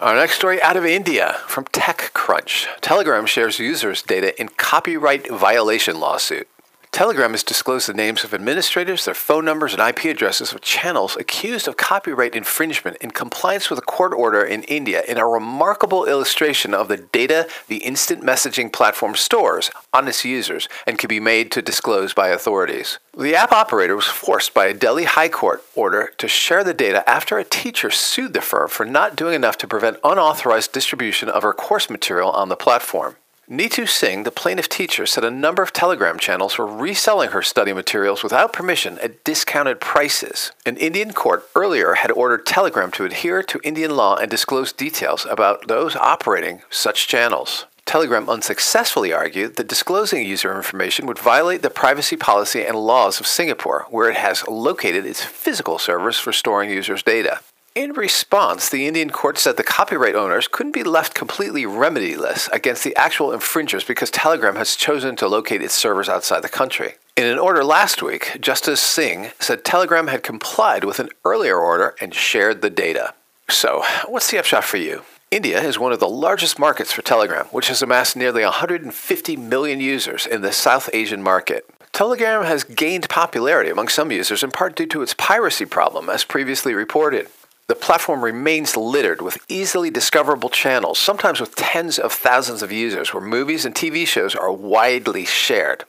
Our 0.01 0.15
next 0.15 0.33
story 0.33 0.61
out 0.61 0.75
of 0.75 0.85
India 0.85 1.37
from 1.47 1.63
TechCrunch. 1.65 2.67
Telegram 2.81 3.25
shares 3.25 3.59
users' 3.59 4.01
data 4.01 4.37
in 4.39 4.49
copyright 4.49 5.31
violation 5.31 6.01
lawsuit. 6.01 6.49
Telegram 6.97 7.29
has 7.33 7.43
disclosed 7.43 7.87
the 7.87 7.93
names 7.93 8.23
of 8.23 8.33
administrators, 8.33 9.05
their 9.05 9.13
phone 9.13 9.45
numbers, 9.45 9.71
and 9.71 9.87
IP 9.87 10.05
addresses 10.05 10.51
of 10.51 10.61
channels 10.61 11.15
accused 11.15 11.67
of 11.67 11.77
copyright 11.77 12.33
infringement 12.33 12.97
in 12.97 13.11
compliance 13.11 13.69
with 13.69 13.77
a 13.77 13.83
court 13.83 14.13
order 14.13 14.41
in 14.41 14.63
India 14.63 15.03
in 15.07 15.19
a 15.19 15.27
remarkable 15.27 16.05
illustration 16.05 16.73
of 16.73 16.87
the 16.87 16.97
data 16.97 17.47
the 17.67 17.83
instant 17.85 18.23
messaging 18.23 18.73
platform 18.73 19.13
stores 19.13 19.69
on 19.93 20.07
its 20.07 20.25
users 20.25 20.67
and 20.87 20.97
can 20.97 21.07
be 21.07 21.19
made 21.19 21.51
to 21.51 21.61
disclose 21.61 22.15
by 22.15 22.29
authorities. 22.29 22.97
The 23.15 23.35
app 23.35 23.51
operator 23.51 23.95
was 23.95 24.05
forced 24.05 24.55
by 24.55 24.65
a 24.65 24.73
Delhi 24.73 25.03
High 25.03 25.29
Court 25.29 25.63
order 25.75 26.11
to 26.17 26.27
share 26.27 26.63
the 26.63 26.73
data 26.73 27.07
after 27.07 27.37
a 27.37 27.43
teacher 27.43 27.91
sued 27.91 28.33
the 28.33 28.41
firm 28.41 28.69
for 28.69 28.87
not 28.87 29.15
doing 29.15 29.35
enough 29.35 29.59
to 29.59 29.67
prevent 29.67 29.99
unauthorized 30.03 30.71
distribution 30.73 31.29
of 31.29 31.43
her 31.43 31.53
course 31.53 31.91
material 31.91 32.31
on 32.31 32.49
the 32.49 32.55
platform. 32.55 33.17
Neetu 33.49 33.87
Singh, 33.87 34.23
the 34.23 34.31
plaintiff 34.31 34.67
teacher, 34.67 35.05
said 35.05 35.23
a 35.23 35.31
number 35.31 35.63
of 35.63 35.71
Telegram 35.71 36.19
channels 36.19 36.57
were 36.57 36.67
reselling 36.67 37.29
her 37.29 37.41
study 37.41 37.71
materials 37.71 38.21
without 38.21 38.51
permission 38.51 38.99
at 38.99 39.23
discounted 39.23 39.79
prices. 39.79 40.51
An 40.65 40.75
Indian 40.75 41.13
court 41.13 41.47
earlier 41.55 41.93
had 41.93 42.11
ordered 42.11 42.45
Telegram 42.45 42.91
to 42.91 43.05
adhere 43.05 43.41
to 43.43 43.61
Indian 43.63 43.95
law 43.95 44.17
and 44.17 44.29
disclose 44.29 44.73
details 44.73 45.25
about 45.29 45.69
those 45.69 45.95
operating 45.95 46.59
such 46.69 47.07
channels. 47.07 47.67
Telegram 47.85 48.29
unsuccessfully 48.29 49.13
argued 49.13 49.55
that 49.55 49.69
disclosing 49.69 50.27
user 50.27 50.53
information 50.53 51.05
would 51.05 51.17
violate 51.17 51.61
the 51.61 51.69
privacy 51.69 52.17
policy 52.17 52.65
and 52.65 52.75
laws 52.75 53.21
of 53.21 53.25
Singapore, 53.25 53.85
where 53.89 54.09
it 54.09 54.17
has 54.17 54.45
located 54.49 55.05
its 55.05 55.23
physical 55.23 55.79
servers 55.79 56.19
for 56.19 56.33
storing 56.33 56.69
users' 56.69 57.01
data. 57.01 57.39
In 57.77 57.93
response, 57.93 58.69
the 58.69 58.87
Indian 58.87 59.11
court 59.11 59.37
said 59.37 59.55
the 59.55 59.61
copyright 59.61 60.15
owners 60.15 60.47
couldn't 60.47 60.71
be 60.71 60.81
left 60.81 61.13
completely 61.13 61.65
remediless 61.65 62.51
against 62.51 62.83
the 62.83 62.95
actual 62.95 63.31
infringers 63.31 63.83
because 63.83 64.09
Telegram 64.09 64.55
has 64.55 64.75
chosen 64.75 65.15
to 65.17 65.27
locate 65.27 65.61
its 65.61 65.75
servers 65.75 66.09
outside 66.09 66.41
the 66.41 66.49
country. 66.49 66.95
In 67.15 67.25
an 67.25 67.37
order 67.37 67.63
last 67.63 68.01
week, 68.01 68.35
Justice 68.41 68.81
Singh 68.81 69.29
said 69.39 69.63
Telegram 69.63 70.07
had 70.07 70.23
complied 70.23 70.85
with 70.85 70.99
an 70.99 71.09
earlier 71.23 71.59
order 71.59 71.93
and 72.01 72.15
shared 72.15 72.63
the 72.63 72.71
data. 72.71 73.13
So, 73.47 73.83
what's 74.07 74.31
the 74.31 74.39
upshot 74.39 74.63
for 74.63 74.77
you? 74.77 75.03
India 75.29 75.61
is 75.61 75.77
one 75.77 75.93
of 75.93 75.99
the 75.99 76.09
largest 76.09 76.57
markets 76.57 76.91
for 76.91 77.03
Telegram, 77.03 77.45
which 77.51 77.67
has 77.67 77.83
amassed 77.83 78.15
nearly 78.15 78.41
150 78.41 79.37
million 79.37 79.79
users 79.79 80.25
in 80.25 80.41
the 80.41 80.51
South 80.51 80.89
Asian 80.93 81.21
market. 81.21 81.69
Telegram 81.93 82.43
has 82.43 82.63
gained 82.63 83.07
popularity 83.07 83.69
among 83.69 83.87
some 83.87 84.11
users 84.11 84.41
in 84.41 84.49
part 84.49 84.75
due 84.75 84.87
to 84.87 85.03
its 85.03 85.13
piracy 85.13 85.65
problem, 85.65 86.09
as 86.09 86.23
previously 86.23 86.73
reported. 86.73 87.27
The 87.67 87.75
platform 87.75 88.23
remains 88.23 88.77
littered 88.77 89.21
with 89.21 89.43
easily 89.49 89.89
discoverable 89.89 90.49
channels, 90.49 90.97
sometimes 90.97 91.41
with 91.41 91.55
tens 91.55 91.99
of 91.99 92.13
thousands 92.13 92.61
of 92.61 92.71
users, 92.71 93.13
where 93.13 93.21
movies 93.23 93.65
and 93.65 93.75
TV 93.75 94.07
shows 94.07 94.35
are 94.35 94.51
widely 94.51 95.25
shared. 95.25 95.83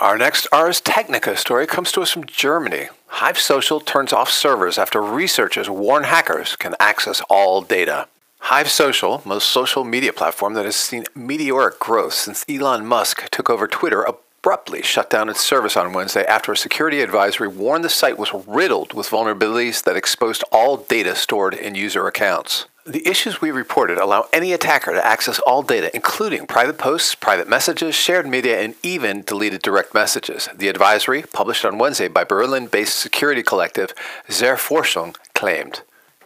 Our 0.00 0.16
next 0.16 0.46
Ars 0.52 0.80
Technica 0.80 1.36
story 1.36 1.66
comes 1.66 1.92
to 1.92 2.00
us 2.02 2.12
from 2.12 2.24
Germany. 2.24 2.88
Hive 3.08 3.38
Social 3.38 3.80
turns 3.80 4.12
off 4.12 4.30
servers 4.30 4.78
after 4.78 5.02
researchers 5.02 5.68
warn 5.68 6.04
hackers 6.04 6.56
can 6.56 6.74
access 6.80 7.20
all 7.28 7.60
data. 7.60 8.06
Hive 8.38 8.70
Social, 8.70 9.20
most 9.24 9.48
social 9.48 9.84
media 9.84 10.12
platform 10.12 10.54
that 10.54 10.64
has 10.64 10.76
seen 10.76 11.04
meteoric 11.14 11.78
growth 11.78 12.14
since 12.14 12.44
Elon 12.48 12.86
Musk 12.86 13.28
took 13.30 13.50
over 13.50 13.66
Twitter, 13.66 14.06
abruptly 14.48 14.80
shut 14.80 15.10
down 15.10 15.28
its 15.28 15.42
service 15.42 15.76
on 15.76 15.92
Wednesday 15.92 16.24
after 16.24 16.52
a 16.52 16.56
security 16.56 17.02
advisory 17.02 17.46
warned 17.46 17.84
the 17.84 17.88
site 17.90 18.16
was 18.16 18.32
riddled 18.46 18.94
with 18.94 19.10
vulnerabilities 19.10 19.84
that 19.84 19.94
exposed 19.94 20.42
all 20.50 20.78
data 20.78 21.14
stored 21.14 21.52
in 21.52 21.74
user 21.74 22.06
accounts. 22.06 22.64
The 22.86 23.06
issues 23.06 23.42
we 23.42 23.50
reported 23.50 23.98
allow 23.98 24.26
any 24.32 24.54
attacker 24.54 24.94
to 24.94 25.06
access 25.06 25.38
all 25.40 25.62
data, 25.62 25.94
including 25.94 26.46
private 26.46 26.78
posts, 26.78 27.14
private 27.14 27.46
messages, 27.46 27.94
shared 27.94 28.26
media, 28.26 28.58
and 28.58 28.74
even 28.82 29.20
deleted 29.20 29.60
direct 29.60 29.92
messages. 29.92 30.48
The 30.56 30.68
advisory, 30.68 31.24
published 31.30 31.66
on 31.66 31.76
Wednesday 31.76 32.08
by 32.08 32.24
Berlin 32.24 32.68
based 32.68 32.96
security 32.96 33.42
collective 33.42 33.92
Zerforschung, 34.30 35.14
claimed. 35.34 35.82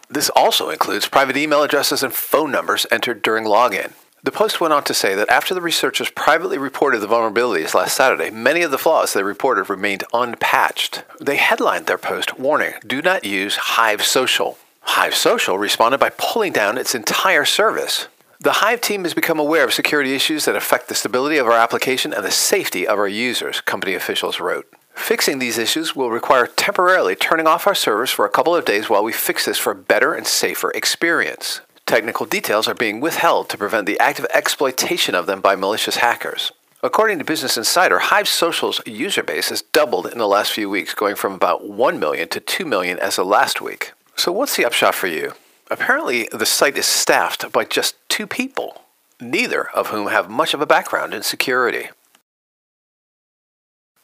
This 0.09 0.29
also 0.29 0.69
includes 0.69 1.09
private 1.09 1.35
email 1.35 1.61
addresses 1.61 2.03
and 2.03 2.13
phone 2.13 2.51
numbers 2.51 2.85
entered 2.89 3.21
during 3.21 3.43
login. 3.43 3.91
The 4.23 4.31
Post 4.31 4.61
went 4.61 4.73
on 4.73 4.85
to 4.85 4.93
say 4.93 5.15
that 5.15 5.29
after 5.29 5.53
the 5.53 5.59
researchers 5.59 6.09
privately 6.09 6.57
reported 6.57 6.99
the 6.99 7.07
vulnerabilities 7.07 7.73
last 7.73 7.97
Saturday, 7.97 8.29
many 8.29 8.61
of 8.61 8.71
the 8.71 8.77
flaws 8.77 9.11
they 9.11 9.21
reported 9.21 9.69
remained 9.69 10.05
unpatched. 10.13 11.03
They 11.19 11.35
headlined 11.35 11.87
their 11.87 11.97
post 11.97 12.39
warning, 12.39 12.75
do 12.87 13.01
not 13.01 13.25
use 13.25 13.57
Hive 13.57 14.01
Social. 14.01 14.57
Hive 14.83 15.13
Social 15.13 15.57
responded 15.57 15.97
by 15.97 16.09
pulling 16.17 16.53
down 16.53 16.77
its 16.77 16.95
entire 16.95 17.43
service. 17.43 18.07
The 18.39 18.53
Hive 18.53 18.79
team 18.79 19.03
has 19.03 19.13
become 19.13 19.39
aware 19.39 19.65
of 19.65 19.73
security 19.73 20.15
issues 20.15 20.45
that 20.45 20.55
affect 20.55 20.87
the 20.87 20.95
stability 20.95 21.35
of 21.35 21.47
our 21.47 21.57
application 21.57 22.13
and 22.13 22.23
the 22.23 22.31
safety 22.31 22.87
of 22.87 22.97
our 22.97 23.09
users, 23.09 23.59
company 23.59 23.93
officials 23.93 24.39
wrote. 24.39 24.71
Fixing 24.95 25.39
these 25.39 25.57
issues 25.57 25.97
will 25.97 26.11
require 26.11 26.47
temporarily 26.47 27.15
turning 27.15 27.47
off 27.47 27.67
our 27.67 27.75
servers 27.75 28.09
for 28.09 28.25
a 28.25 28.29
couple 28.29 28.55
of 28.55 28.63
days 28.63 28.89
while 28.89 29.03
we 29.03 29.11
fix 29.11 29.45
this 29.45 29.57
for 29.57 29.71
a 29.71 29.75
better 29.75 30.13
and 30.13 30.25
safer 30.25 30.71
experience. 30.71 31.59
Technical 31.93 32.25
details 32.25 32.67
are 32.67 32.73
being 32.73 33.01
withheld 33.01 33.49
to 33.49 33.57
prevent 33.59 33.85
the 33.85 33.99
active 33.99 34.25
exploitation 34.33 35.13
of 35.13 35.27
them 35.27 35.41
by 35.41 35.55
malicious 35.55 35.97
hackers. 35.97 36.51
According 36.81 37.19
to 37.19 37.23
Business 37.23 37.55
Insider, 37.55 37.99
Hive 37.99 38.27
Social's 38.27 38.81
user 38.87 39.21
base 39.21 39.49
has 39.49 39.61
doubled 39.61 40.07
in 40.07 40.17
the 40.17 40.27
last 40.27 40.53
few 40.53 40.71
weeks, 40.71 40.95
going 40.95 41.13
from 41.13 41.33
about 41.33 41.69
1 41.69 41.99
million 41.99 42.27
to 42.29 42.39
2 42.39 42.65
million 42.65 42.97
as 42.97 43.19
of 43.19 43.27
last 43.27 43.61
week. 43.61 43.91
So, 44.15 44.31
what's 44.31 44.57
the 44.57 44.65
upshot 44.65 44.95
for 44.95 45.05
you? 45.05 45.33
Apparently, 45.69 46.27
the 46.31 46.47
site 46.47 46.79
is 46.79 46.87
staffed 46.87 47.51
by 47.51 47.63
just 47.63 47.93
two 48.09 48.25
people, 48.25 48.81
neither 49.21 49.69
of 49.69 49.89
whom 49.89 50.07
have 50.07 50.31
much 50.31 50.55
of 50.55 50.61
a 50.61 50.65
background 50.65 51.13
in 51.13 51.21
security. 51.21 51.89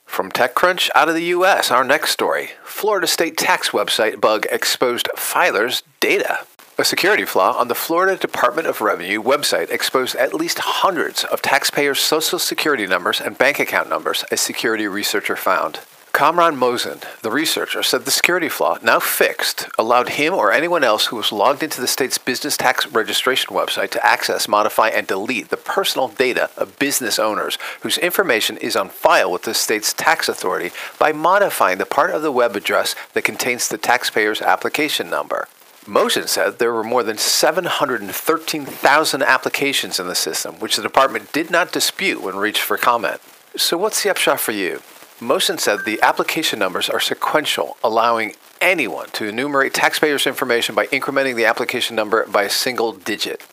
From 0.06 0.32
TechCrunch 0.32 0.92
out 0.94 1.10
of 1.10 1.16
the 1.16 1.34
US, 1.34 1.72
our 1.72 1.84
next 1.84 2.12
story 2.12 2.52
Florida 2.64 3.08
state 3.08 3.36
tax 3.36 3.72
website 3.72 4.22
bug 4.22 4.46
exposed 4.52 5.08
filers' 5.18 5.82
data. 6.00 6.46
A 6.80 6.86
security 6.86 7.26
flaw 7.26 7.58
on 7.58 7.68
the 7.68 7.76
Florida 7.76 8.16
Department 8.16 8.66
of 8.66 8.80
Revenue 8.80 9.22
website 9.22 9.70
exposed 9.70 10.16
at 10.16 10.34
least 10.34 10.60
hundreds 10.60 11.26
of 11.26 11.42
taxpayers' 11.42 12.00
social 12.00 12.40
security 12.40 12.88
numbers 12.88 13.20
and 13.20 13.38
bank 13.38 13.60
account 13.60 13.90
numbers, 13.90 14.24
a 14.32 14.38
security 14.38 14.88
researcher 14.88 15.36
found. 15.36 15.82
Kamran 16.14 16.56
Mohsin, 16.56 17.04
the 17.20 17.32
researcher, 17.32 17.84
said 17.84 18.06
the 18.06 18.12
security 18.12 18.48
flaw, 18.48 18.78
now 18.82 19.02
fixed, 19.02 19.68
allowed 19.78 20.12
him 20.12 20.34
or 20.34 20.54
anyone 20.54 20.86
else 20.86 21.08
who 21.08 21.18
was 21.18 21.34
logged 21.34 21.64
into 21.64 21.82
the 21.82 21.86
state's 21.86 22.18
business 22.18 22.56
tax 22.56 22.88
registration 22.88 23.54
website 23.54 23.90
to 23.90 24.06
access, 24.06 24.48
modify, 24.48 24.88
and 24.88 25.06
delete 25.06 25.50
the 25.50 25.58
personal 25.58 26.08
data 26.08 26.50
of 26.56 26.80
business 26.80 27.20
owners 27.20 27.58
whose 27.82 27.98
information 27.98 28.56
is 28.56 28.78
on 28.78 28.88
file 28.88 29.30
with 29.30 29.44
the 29.44 29.54
state's 29.54 29.92
tax 29.92 30.30
authority 30.30 30.72
by 30.98 31.12
modifying 31.12 31.78
the 31.78 31.86
part 31.86 32.12
of 32.12 32.22
the 32.22 32.32
web 32.32 32.56
address 32.56 32.96
that 33.12 33.26
contains 33.26 33.68
the 33.68 33.78
taxpayer's 33.78 34.42
application 34.42 35.10
number. 35.10 35.46
Mohsin 35.90 36.28
said 36.28 36.60
there 36.60 36.72
were 36.72 36.84
more 36.84 37.02
than 37.02 37.18
713,000 37.18 39.24
applications 39.24 40.00
in 40.00 40.08
the 40.08 40.14
system, 40.14 40.60
which 40.60 40.76
the 40.76 40.84
department 40.84 41.34
did 41.34 41.50
not 41.50 41.72
dispute 41.72 42.22
when 42.22 42.36
reached 42.36 42.62
for 42.62 42.78
comment. 42.78 43.20
So, 43.58 43.76
what's 43.76 44.04
the 44.04 44.12
upshot 44.12 44.40
for 44.40 44.52
you? 44.52 44.84
Mohsin 45.20 45.60
said 45.60 45.86
the 45.86 46.00
application 46.04 46.60
numbers 46.60 46.92
are 46.92 47.00
sequential, 47.00 47.78
allowing 47.84 48.36
anyone 48.62 49.10
to 49.14 49.26
enumerate 49.26 49.74
taxpayers' 49.74 50.28
information 50.28 50.76
by 50.76 50.86
incrementing 50.88 51.36
the 51.36 51.46
application 51.46 51.96
number 51.96 52.24
by 52.28 52.44
a 52.44 52.52
single 52.52 52.94
digit. 52.94 53.44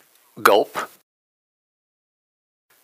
Gulp. 0.43 0.76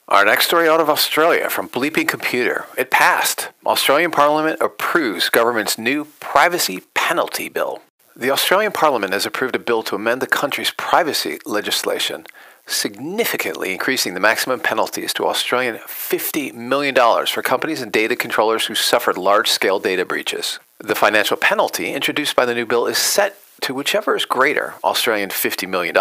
Our 0.08 0.24
next 0.24 0.46
story 0.46 0.66
out 0.66 0.80
of 0.80 0.88
Australia 0.88 1.50
from 1.50 1.68
Bleeping 1.68 2.08
Computer. 2.08 2.64
It 2.78 2.90
passed. 2.90 3.50
Australian 3.66 4.12
Parliament 4.12 4.62
approves 4.62 5.28
government's 5.28 5.76
new 5.76 6.06
privacy 6.20 6.84
penalty 6.94 7.50
bill. 7.50 7.82
The 8.14 8.30
Australian 8.30 8.72
Parliament 8.72 9.14
has 9.14 9.24
approved 9.24 9.56
a 9.56 9.58
bill 9.58 9.82
to 9.84 9.94
amend 9.94 10.20
the 10.20 10.26
country's 10.26 10.70
privacy 10.70 11.38
legislation, 11.46 12.26
significantly 12.66 13.72
increasing 13.72 14.12
the 14.12 14.20
maximum 14.20 14.60
penalties 14.60 15.14
to 15.14 15.26
Australian 15.26 15.76
$50 15.76 16.52
million 16.52 16.94
for 17.26 17.40
companies 17.40 17.80
and 17.80 17.90
data 17.90 18.14
controllers 18.14 18.66
who 18.66 18.74
suffered 18.74 19.16
large 19.16 19.48
scale 19.50 19.78
data 19.78 20.04
breaches. 20.04 20.58
The 20.78 20.94
financial 20.94 21.38
penalty 21.38 21.94
introduced 21.94 22.36
by 22.36 22.44
the 22.44 22.54
new 22.54 22.66
bill 22.66 22.86
is 22.86 22.98
set 22.98 23.38
to 23.62 23.72
whichever 23.72 24.14
is 24.14 24.26
greater 24.26 24.74
Australian 24.84 25.30
$50 25.30 25.66
million, 25.66 25.96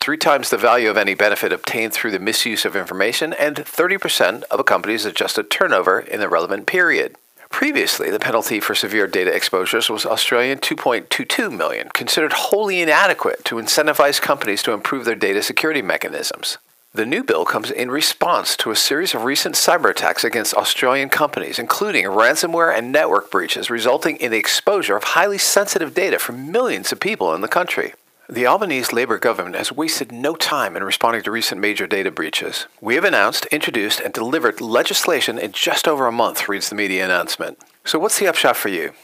three 0.00 0.16
times 0.16 0.50
the 0.50 0.56
value 0.56 0.90
of 0.90 0.96
any 0.96 1.14
benefit 1.14 1.52
obtained 1.52 1.92
through 1.92 2.10
the 2.10 2.18
misuse 2.18 2.64
of 2.64 2.74
information, 2.74 3.32
and 3.34 3.56
30% 3.56 4.42
of 4.44 4.58
a 4.58 4.64
company's 4.64 5.04
adjusted 5.04 5.48
turnover 5.48 6.00
in 6.00 6.18
the 6.18 6.28
relevant 6.28 6.66
period. 6.66 7.14
Previously, 7.56 8.10
the 8.10 8.18
penalty 8.18 8.60
for 8.60 8.74
severe 8.74 9.06
data 9.06 9.34
exposures 9.34 9.88
was 9.88 10.04
Australian 10.04 10.58
2.22 10.58 11.50
million, 11.50 11.88
considered 11.88 12.34
wholly 12.34 12.82
inadequate 12.82 13.46
to 13.46 13.54
incentivize 13.54 14.20
companies 14.20 14.62
to 14.62 14.72
improve 14.72 15.06
their 15.06 15.14
data 15.14 15.42
security 15.42 15.80
mechanisms. 15.80 16.58
The 16.92 17.06
new 17.06 17.24
bill 17.24 17.46
comes 17.46 17.70
in 17.70 17.90
response 17.90 18.58
to 18.58 18.72
a 18.72 18.76
series 18.76 19.14
of 19.14 19.24
recent 19.24 19.54
cyber 19.54 19.88
attacks 19.88 20.22
against 20.22 20.52
Australian 20.52 21.08
companies, 21.08 21.58
including 21.58 22.04
ransomware 22.04 22.76
and 22.76 22.92
network 22.92 23.30
breaches, 23.30 23.70
resulting 23.70 24.16
in 24.16 24.32
the 24.32 24.38
exposure 24.38 24.94
of 24.94 25.04
highly 25.04 25.38
sensitive 25.38 25.94
data 25.94 26.18
for 26.18 26.32
millions 26.32 26.92
of 26.92 27.00
people 27.00 27.34
in 27.34 27.40
the 27.40 27.48
country. 27.48 27.94
The 28.28 28.44
Albanese 28.44 28.92
Labour 28.92 29.18
government 29.18 29.54
has 29.54 29.70
wasted 29.70 30.10
no 30.10 30.34
time 30.34 30.76
in 30.76 30.82
responding 30.82 31.22
to 31.22 31.30
recent 31.30 31.60
major 31.60 31.86
data 31.86 32.10
breaches. 32.10 32.66
We 32.80 32.96
have 32.96 33.04
announced, 33.04 33.46
introduced, 33.46 34.00
and 34.00 34.12
delivered 34.12 34.60
legislation 34.60 35.38
in 35.38 35.52
just 35.52 35.86
over 35.86 36.08
a 36.08 36.12
month, 36.12 36.48
reads 36.48 36.68
the 36.68 36.74
media 36.74 37.04
announcement. 37.04 37.60
So, 37.84 38.00
what's 38.00 38.18
the 38.18 38.26
upshot 38.26 38.56
for 38.56 38.68
you? 38.68 38.94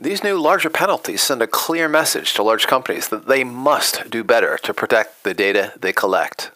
These 0.00 0.24
new 0.24 0.36
larger 0.36 0.68
penalties 0.68 1.22
send 1.22 1.42
a 1.42 1.46
clear 1.46 1.88
message 1.88 2.34
to 2.34 2.42
large 2.42 2.66
companies 2.66 3.08
that 3.10 3.28
they 3.28 3.44
must 3.44 4.10
do 4.10 4.24
better 4.24 4.58
to 4.64 4.74
protect 4.74 5.22
the 5.22 5.32
data 5.32 5.74
they 5.80 5.92
collect. 5.92 6.50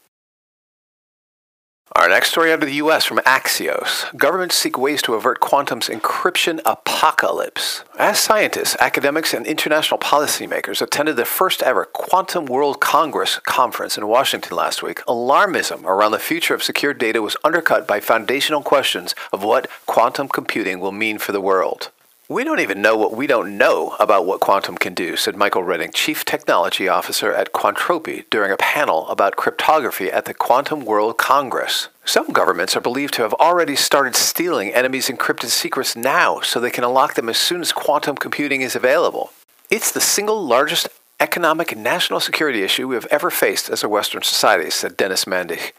Our 1.95 2.09
next 2.09 2.31
story 2.31 2.53
out 2.53 2.63
of 2.63 2.69
the 2.69 2.75
US 2.75 3.05
from 3.05 3.19
Axios. 3.19 4.15
Governments 4.19 4.57
seek 4.57 4.77
ways 4.77 5.01
to 5.03 5.15
avert 5.15 5.39
quantum's 5.39 5.89
encryption 5.89 6.61
apocalypse. 6.67 7.85
As 7.97 8.19
scientists, 8.19 8.77
academics, 8.81 9.33
and 9.33 9.47
international 9.47 9.99
policymakers 9.99 10.83
attended 10.83 11.15
the 11.15 11.25
first 11.25 11.63
ever 11.63 11.85
Quantum 11.85 12.47
World 12.47 12.81
Congress 12.81 13.39
conference 13.39 13.97
in 13.97 14.09
Washington 14.09 14.57
last 14.57 14.83
week, 14.83 14.99
alarmism 15.07 15.85
around 15.85 16.11
the 16.11 16.19
future 16.19 16.55
of 16.55 16.63
secure 16.63 16.93
data 16.93 17.23
was 17.23 17.37
undercut 17.45 17.87
by 17.87 18.01
foundational 18.01 18.63
questions 18.63 19.15
of 19.33 19.45
what 19.45 19.71
quantum 19.87 20.29
computing 20.29 20.81
will 20.81 20.93
mean 20.93 21.19
for 21.19 21.31
the 21.33 21.41
world. 21.41 21.91
We 22.29 22.43
don't 22.43 22.59
even 22.59 22.83
know 22.83 22.97
what 22.97 23.17
we 23.17 23.29
don't 23.29 23.57
know 23.57 23.95
about 24.01 24.27
what 24.27 24.41
quantum 24.41 24.77
can 24.77 24.95
do, 24.95 25.15
said 25.15 25.37
Michael 25.37 25.63
Redding, 25.63 25.93
Chief 25.93 26.25
Technology 26.25 26.89
Officer 26.89 27.33
at 27.33 27.53
Quantropi, 27.53 28.25
during 28.31 28.51
a 28.51 28.57
panel 28.57 29.07
about 29.07 29.37
cryptography 29.37 30.11
at 30.11 30.25
the 30.25 30.35
Quantum 30.35 30.85
World 30.85 31.19
Congress. 31.19 31.87
Some 32.05 32.33
governments 32.33 32.75
are 32.75 32.81
believed 32.81 33.15
to 33.15 33.23
have 33.23 33.35
already 33.35 33.77
started 33.77 34.17
stealing 34.17 34.75
enemies' 34.75 35.09
encrypted 35.09 35.51
secrets 35.51 35.95
now 35.95 36.41
so 36.41 36.59
they 36.59 36.69
can 36.69 36.83
unlock 36.83 37.15
them 37.15 37.29
as 37.29 37.39
soon 37.39 37.61
as 37.61 37.71
quantum 37.71 38.17
computing 38.17 38.61
is 38.61 38.75
available. 38.75 39.31
It's 39.71 39.93
the 39.93 40.01
single 40.01 40.45
largest 40.45 40.89
economic 41.21 41.71
and 41.71 41.85
national 41.85 42.19
security 42.19 42.65
issue 42.65 42.89
we 42.89 42.97
have 42.97 43.07
ever 43.07 43.31
faced 43.31 43.71
as 43.71 43.85
a 43.85 43.89
Western 43.89 44.23
society, 44.23 44.71
said 44.71 44.97
Dennis 44.97 45.27
Mandich. 45.27 45.71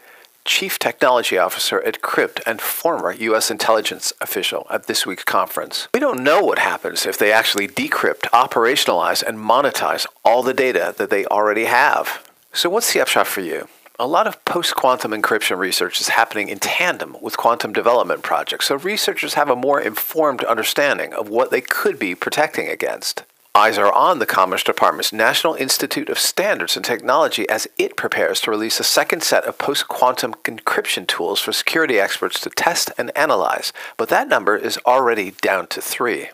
Chief 0.48 0.78
Technology 0.78 1.36
Officer 1.36 1.78
at 1.82 2.00
Qrypt 2.00 2.40
and 2.46 2.58
former 2.58 3.12
U.S. 3.12 3.50
intelligence 3.50 4.14
official 4.18 4.66
at 4.70 4.86
this 4.86 5.04
week's 5.04 5.22
conference. 5.22 5.88
We 5.92 6.00
don't 6.00 6.24
know 6.24 6.42
what 6.42 6.58
happens 6.58 7.04
if 7.04 7.18
they 7.18 7.30
actually 7.30 7.68
decrypt, 7.68 8.22
operationalize, 8.32 9.22
and 9.22 9.36
monetize 9.36 10.06
all 10.24 10.42
the 10.42 10.54
data 10.54 10.94
that 10.96 11.10
they 11.10 11.26
already 11.26 11.66
have. 11.66 12.26
So, 12.54 12.70
what's 12.70 12.94
the 12.94 13.00
upshot 13.02 13.26
for 13.26 13.42
you? 13.42 13.68
A 13.98 14.06
lot 14.06 14.26
of 14.26 14.42
post 14.46 14.74
quantum 14.74 15.12
encryption 15.12 15.58
research 15.58 16.00
is 16.00 16.08
happening 16.08 16.48
in 16.48 16.60
tandem 16.60 17.18
with 17.20 17.36
quantum 17.36 17.74
development 17.74 18.22
projects, 18.22 18.68
so 18.68 18.76
researchers 18.76 19.34
have 19.34 19.50
a 19.50 19.54
more 19.54 19.82
informed 19.82 20.42
understanding 20.44 21.12
of 21.12 21.28
what 21.28 21.50
they 21.50 21.60
could 21.60 21.98
be 21.98 22.14
protecting 22.14 22.68
against. 22.68 23.22
Eyes 23.58 23.76
are 23.76 23.92
on 23.92 24.20
the 24.20 24.24
Commerce 24.24 24.62
Department's 24.62 25.12
National 25.12 25.54
Institute 25.54 26.08
of 26.08 26.16
Standards 26.16 26.76
and 26.76 26.84
Technology 26.84 27.48
as 27.48 27.66
it 27.76 27.96
prepares 27.96 28.40
to 28.42 28.52
release 28.52 28.78
a 28.78 28.84
second 28.84 29.24
set 29.24 29.44
of 29.46 29.58
post 29.58 29.88
quantum 29.88 30.34
encryption 30.44 31.08
tools 31.08 31.40
for 31.40 31.50
security 31.50 31.98
experts 31.98 32.38
to 32.38 32.50
test 32.50 32.92
and 32.96 33.10
analyze, 33.18 33.72
but 33.96 34.10
that 34.10 34.28
number 34.28 34.56
is 34.56 34.78
already 34.86 35.32
down 35.42 35.66
to 35.66 35.80
three. 35.80 36.28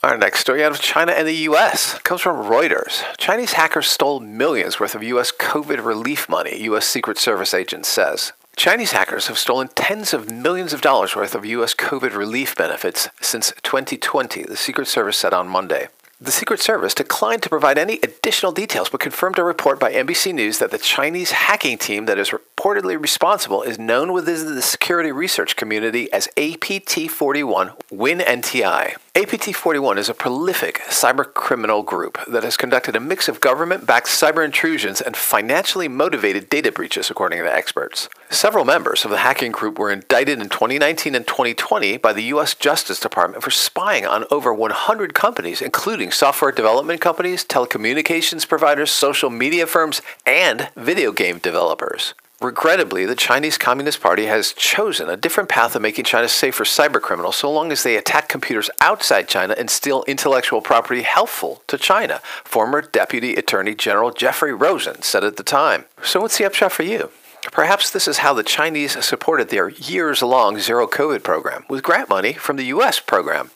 Our 0.00 0.16
next 0.16 0.38
story 0.38 0.62
out 0.62 0.70
of 0.70 0.80
China 0.80 1.10
and 1.10 1.26
the 1.26 1.48
US 1.50 1.98
comes 2.04 2.20
from 2.20 2.46
Reuters. 2.46 3.02
Chinese 3.18 3.54
hackers 3.54 3.88
stole 3.88 4.20
millions 4.20 4.78
worth 4.78 4.94
of 4.94 5.02
US 5.02 5.32
COVID 5.32 5.84
relief 5.84 6.28
money, 6.28 6.62
US 6.66 6.86
Secret 6.86 7.18
Service 7.18 7.52
agent 7.52 7.84
says. 7.84 8.32
Chinese 8.56 8.92
hackers 8.92 9.26
have 9.26 9.36
stolen 9.36 9.68
tens 9.68 10.14
of 10.14 10.30
millions 10.30 10.72
of 10.72 10.80
dollars 10.80 11.14
worth 11.14 11.34
of 11.34 11.44
U.S. 11.44 11.74
COVID 11.74 12.16
relief 12.16 12.56
benefits 12.56 13.10
since 13.20 13.52
2020, 13.62 14.44
the 14.44 14.56
Secret 14.56 14.88
Service 14.88 15.18
said 15.18 15.34
on 15.34 15.46
Monday. 15.46 15.88
The 16.18 16.32
Secret 16.32 16.60
Service 16.60 16.94
declined 16.94 17.42
to 17.42 17.50
provide 17.50 17.76
any 17.76 18.00
additional 18.02 18.52
details, 18.52 18.88
but 18.88 19.00
confirmed 19.00 19.38
a 19.38 19.44
report 19.44 19.78
by 19.78 19.92
NBC 19.92 20.32
News 20.32 20.56
that 20.58 20.70
the 20.70 20.78
Chinese 20.78 21.32
hacking 21.32 21.76
team 21.76 22.06
that 22.06 22.18
is 22.18 22.32
reportedly 22.66 23.00
responsible 23.00 23.62
is 23.62 23.78
known 23.78 24.12
within 24.12 24.54
the 24.54 24.62
security 24.62 25.12
research 25.12 25.56
community 25.56 26.10
as 26.12 26.28
APT 26.38 27.10
41 27.10 27.70
Winnti. 27.92 28.96
APT 29.14 29.54
41 29.54 29.98
is 29.98 30.08
a 30.08 30.14
prolific 30.14 30.80
cybercriminal 30.88 31.84
group 31.84 32.18
that 32.26 32.42
has 32.42 32.56
conducted 32.56 32.96
a 32.96 33.00
mix 33.00 33.28
of 33.28 33.40
government 33.40 33.86
backed 33.86 34.06
cyber 34.06 34.44
intrusions 34.44 35.00
and 35.00 35.16
financially 35.16 35.86
motivated 35.86 36.48
data 36.48 36.72
breaches, 36.72 37.10
according 37.10 37.38
to 37.38 37.54
experts. 37.54 38.08
Several 38.30 38.64
members 38.64 39.04
of 39.04 39.10
the 39.10 39.18
hacking 39.18 39.52
group 39.52 39.78
were 39.78 39.92
indicted 39.92 40.40
in 40.40 40.48
2019 40.48 41.14
and 41.14 41.26
2020 41.26 41.98
by 41.98 42.12
the 42.12 42.24
U.S. 42.24 42.54
Justice 42.54 42.98
Department 42.98 43.44
for 43.44 43.50
spying 43.50 44.06
on 44.06 44.24
over 44.30 44.52
100 44.52 45.14
companies, 45.14 45.62
including 45.62 46.10
software 46.10 46.52
development 46.52 47.00
companies, 47.00 47.44
telecommunications 47.44 48.48
providers, 48.48 48.90
social 48.90 49.30
media 49.30 49.66
firms, 49.66 50.00
and 50.24 50.70
video 50.74 51.12
game 51.12 51.38
developers. 51.38 52.14
Regrettably, 52.42 53.06
the 53.06 53.14
Chinese 53.14 53.56
Communist 53.56 54.02
Party 54.02 54.26
has 54.26 54.52
chosen 54.52 55.08
a 55.08 55.16
different 55.16 55.48
path 55.48 55.74
of 55.74 55.80
making 55.80 56.04
China 56.04 56.28
safe 56.28 56.54
for 56.54 56.64
cybercriminals 56.64 57.32
so 57.32 57.50
long 57.50 57.72
as 57.72 57.82
they 57.82 57.96
attack 57.96 58.28
computers 58.28 58.68
outside 58.78 59.26
China 59.26 59.54
and 59.56 59.70
steal 59.70 60.04
intellectual 60.06 60.60
property 60.60 61.00
helpful 61.00 61.62
to 61.66 61.78
China, 61.78 62.20
former 62.44 62.82
Deputy 62.82 63.36
Attorney 63.36 63.74
General 63.74 64.10
Jeffrey 64.10 64.52
Rosen 64.52 65.00
said 65.00 65.24
at 65.24 65.38
the 65.38 65.42
time. 65.42 65.86
So, 66.02 66.20
what's 66.20 66.36
the 66.36 66.44
upshot 66.44 66.72
for 66.72 66.82
you? 66.82 67.10
Perhaps 67.52 67.90
this 67.90 68.06
is 68.06 68.18
how 68.18 68.34
the 68.34 68.42
Chinese 68.42 69.02
supported 69.02 69.48
their 69.48 69.70
years 69.70 70.20
long 70.20 70.58
zero 70.58 70.86
COVID 70.86 71.22
program 71.22 71.64
with 71.70 71.82
grant 71.82 72.10
money 72.10 72.34
from 72.34 72.56
the 72.56 72.64
U.S. 72.64 73.00
program. 73.00 73.50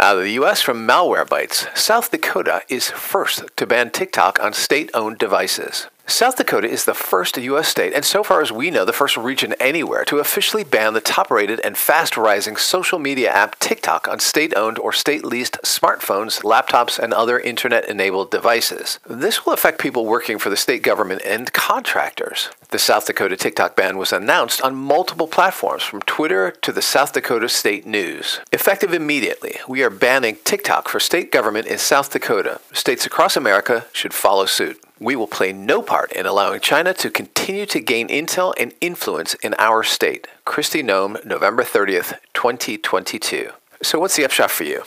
Out 0.00 0.16
of 0.16 0.24
the 0.24 0.32
U.S. 0.32 0.60
from 0.60 0.88
Malwarebytes, 0.88 1.76
South 1.76 2.10
Dakota 2.10 2.62
is 2.68 2.90
first 2.90 3.44
to 3.56 3.66
ban 3.66 3.90
TikTok 3.90 4.42
on 4.42 4.52
state 4.52 4.90
owned 4.92 5.18
devices. 5.18 5.86
South 6.06 6.36
Dakota 6.36 6.68
is 6.68 6.84
the 6.84 6.92
first 6.92 7.38
U.S. 7.38 7.66
state, 7.66 7.94
and 7.94 8.04
so 8.04 8.22
far 8.22 8.42
as 8.42 8.52
we 8.52 8.70
know, 8.70 8.84
the 8.84 8.92
first 8.92 9.16
region 9.16 9.54
anywhere 9.58 10.04
to 10.04 10.18
officially 10.18 10.62
ban 10.62 10.92
the 10.92 11.00
top 11.00 11.30
rated 11.30 11.60
and 11.60 11.78
fast 11.78 12.18
rising 12.18 12.56
social 12.56 12.98
media 12.98 13.30
app 13.30 13.58
TikTok 13.58 14.06
on 14.06 14.20
state 14.20 14.54
owned 14.54 14.78
or 14.78 14.92
state 14.92 15.24
leased 15.24 15.56
smartphones, 15.62 16.42
laptops, 16.42 16.98
and 16.98 17.14
other 17.14 17.40
internet 17.40 17.88
enabled 17.88 18.30
devices. 18.30 19.00
This 19.08 19.46
will 19.46 19.54
affect 19.54 19.80
people 19.80 20.04
working 20.04 20.38
for 20.38 20.50
the 20.50 20.58
state 20.58 20.82
government 20.82 21.22
and 21.24 21.50
contractors. 21.54 22.50
The 22.68 22.78
South 22.78 23.06
Dakota 23.06 23.36
TikTok 23.36 23.74
ban 23.74 23.96
was 23.96 24.12
announced 24.12 24.60
on 24.60 24.76
multiple 24.76 25.26
platforms, 25.26 25.84
from 25.84 26.02
Twitter 26.02 26.50
to 26.50 26.70
the 26.70 26.82
South 26.82 27.14
Dakota 27.14 27.48
State 27.48 27.86
News. 27.86 28.40
Effective 28.52 28.92
immediately, 28.92 29.56
we 29.66 29.82
are 29.82 29.90
banning 29.90 30.36
TikTok 30.44 30.88
for 30.88 31.00
state 31.00 31.32
government 31.32 31.66
in 31.66 31.78
South 31.78 32.12
Dakota. 32.12 32.60
States 32.74 33.06
across 33.06 33.36
America 33.36 33.86
should 33.92 34.12
follow 34.12 34.44
suit. 34.44 34.78
We 35.00 35.16
will 35.16 35.26
play 35.26 35.52
no 35.52 35.82
part 35.82 36.12
in 36.12 36.24
allowing 36.24 36.60
China 36.60 36.94
to 36.94 37.10
continue 37.10 37.66
to 37.66 37.80
gain 37.80 38.08
intel 38.08 38.54
and 38.58 38.72
influence 38.80 39.34
in 39.34 39.54
our 39.58 39.82
state. 39.82 40.28
Kristi 40.46 40.84
Noem, 40.84 41.24
November 41.24 41.62
30th, 41.64 42.14
2022. 42.32 43.50
So, 43.82 43.98
what's 43.98 44.16
the 44.16 44.24
upshot 44.24 44.50
for 44.50 44.64
you? 44.64 44.84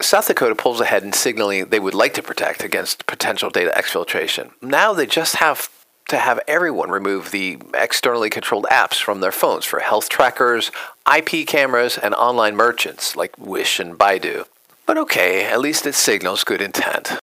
South 0.00 0.26
Dakota 0.26 0.54
pulls 0.54 0.80
ahead 0.80 1.04
in 1.04 1.12
signaling 1.12 1.66
they 1.66 1.80
would 1.80 1.94
like 1.94 2.12
to 2.14 2.22
protect 2.22 2.62
against 2.62 3.06
potential 3.06 3.48
data 3.48 3.72
exfiltration. 3.74 4.50
Now 4.60 4.92
they 4.92 5.06
just 5.06 5.36
have 5.36 5.70
to 6.08 6.18
have 6.18 6.40
everyone 6.46 6.90
remove 6.90 7.30
the 7.30 7.58
externally 7.74 8.30
controlled 8.30 8.66
apps 8.70 9.00
from 9.00 9.20
their 9.20 9.32
phones 9.32 9.64
for 9.64 9.80
health 9.80 10.08
trackers, 10.08 10.70
IP 11.10 11.46
cameras, 11.46 11.98
and 11.98 12.14
online 12.14 12.56
merchants 12.56 13.16
like 13.16 13.36
Wish 13.38 13.80
and 13.80 13.98
Baidu. 13.98 14.44
But 14.84 14.98
okay, 14.98 15.46
at 15.46 15.60
least 15.60 15.86
it 15.86 15.94
signals 15.94 16.44
good 16.44 16.60
intent. 16.60 17.18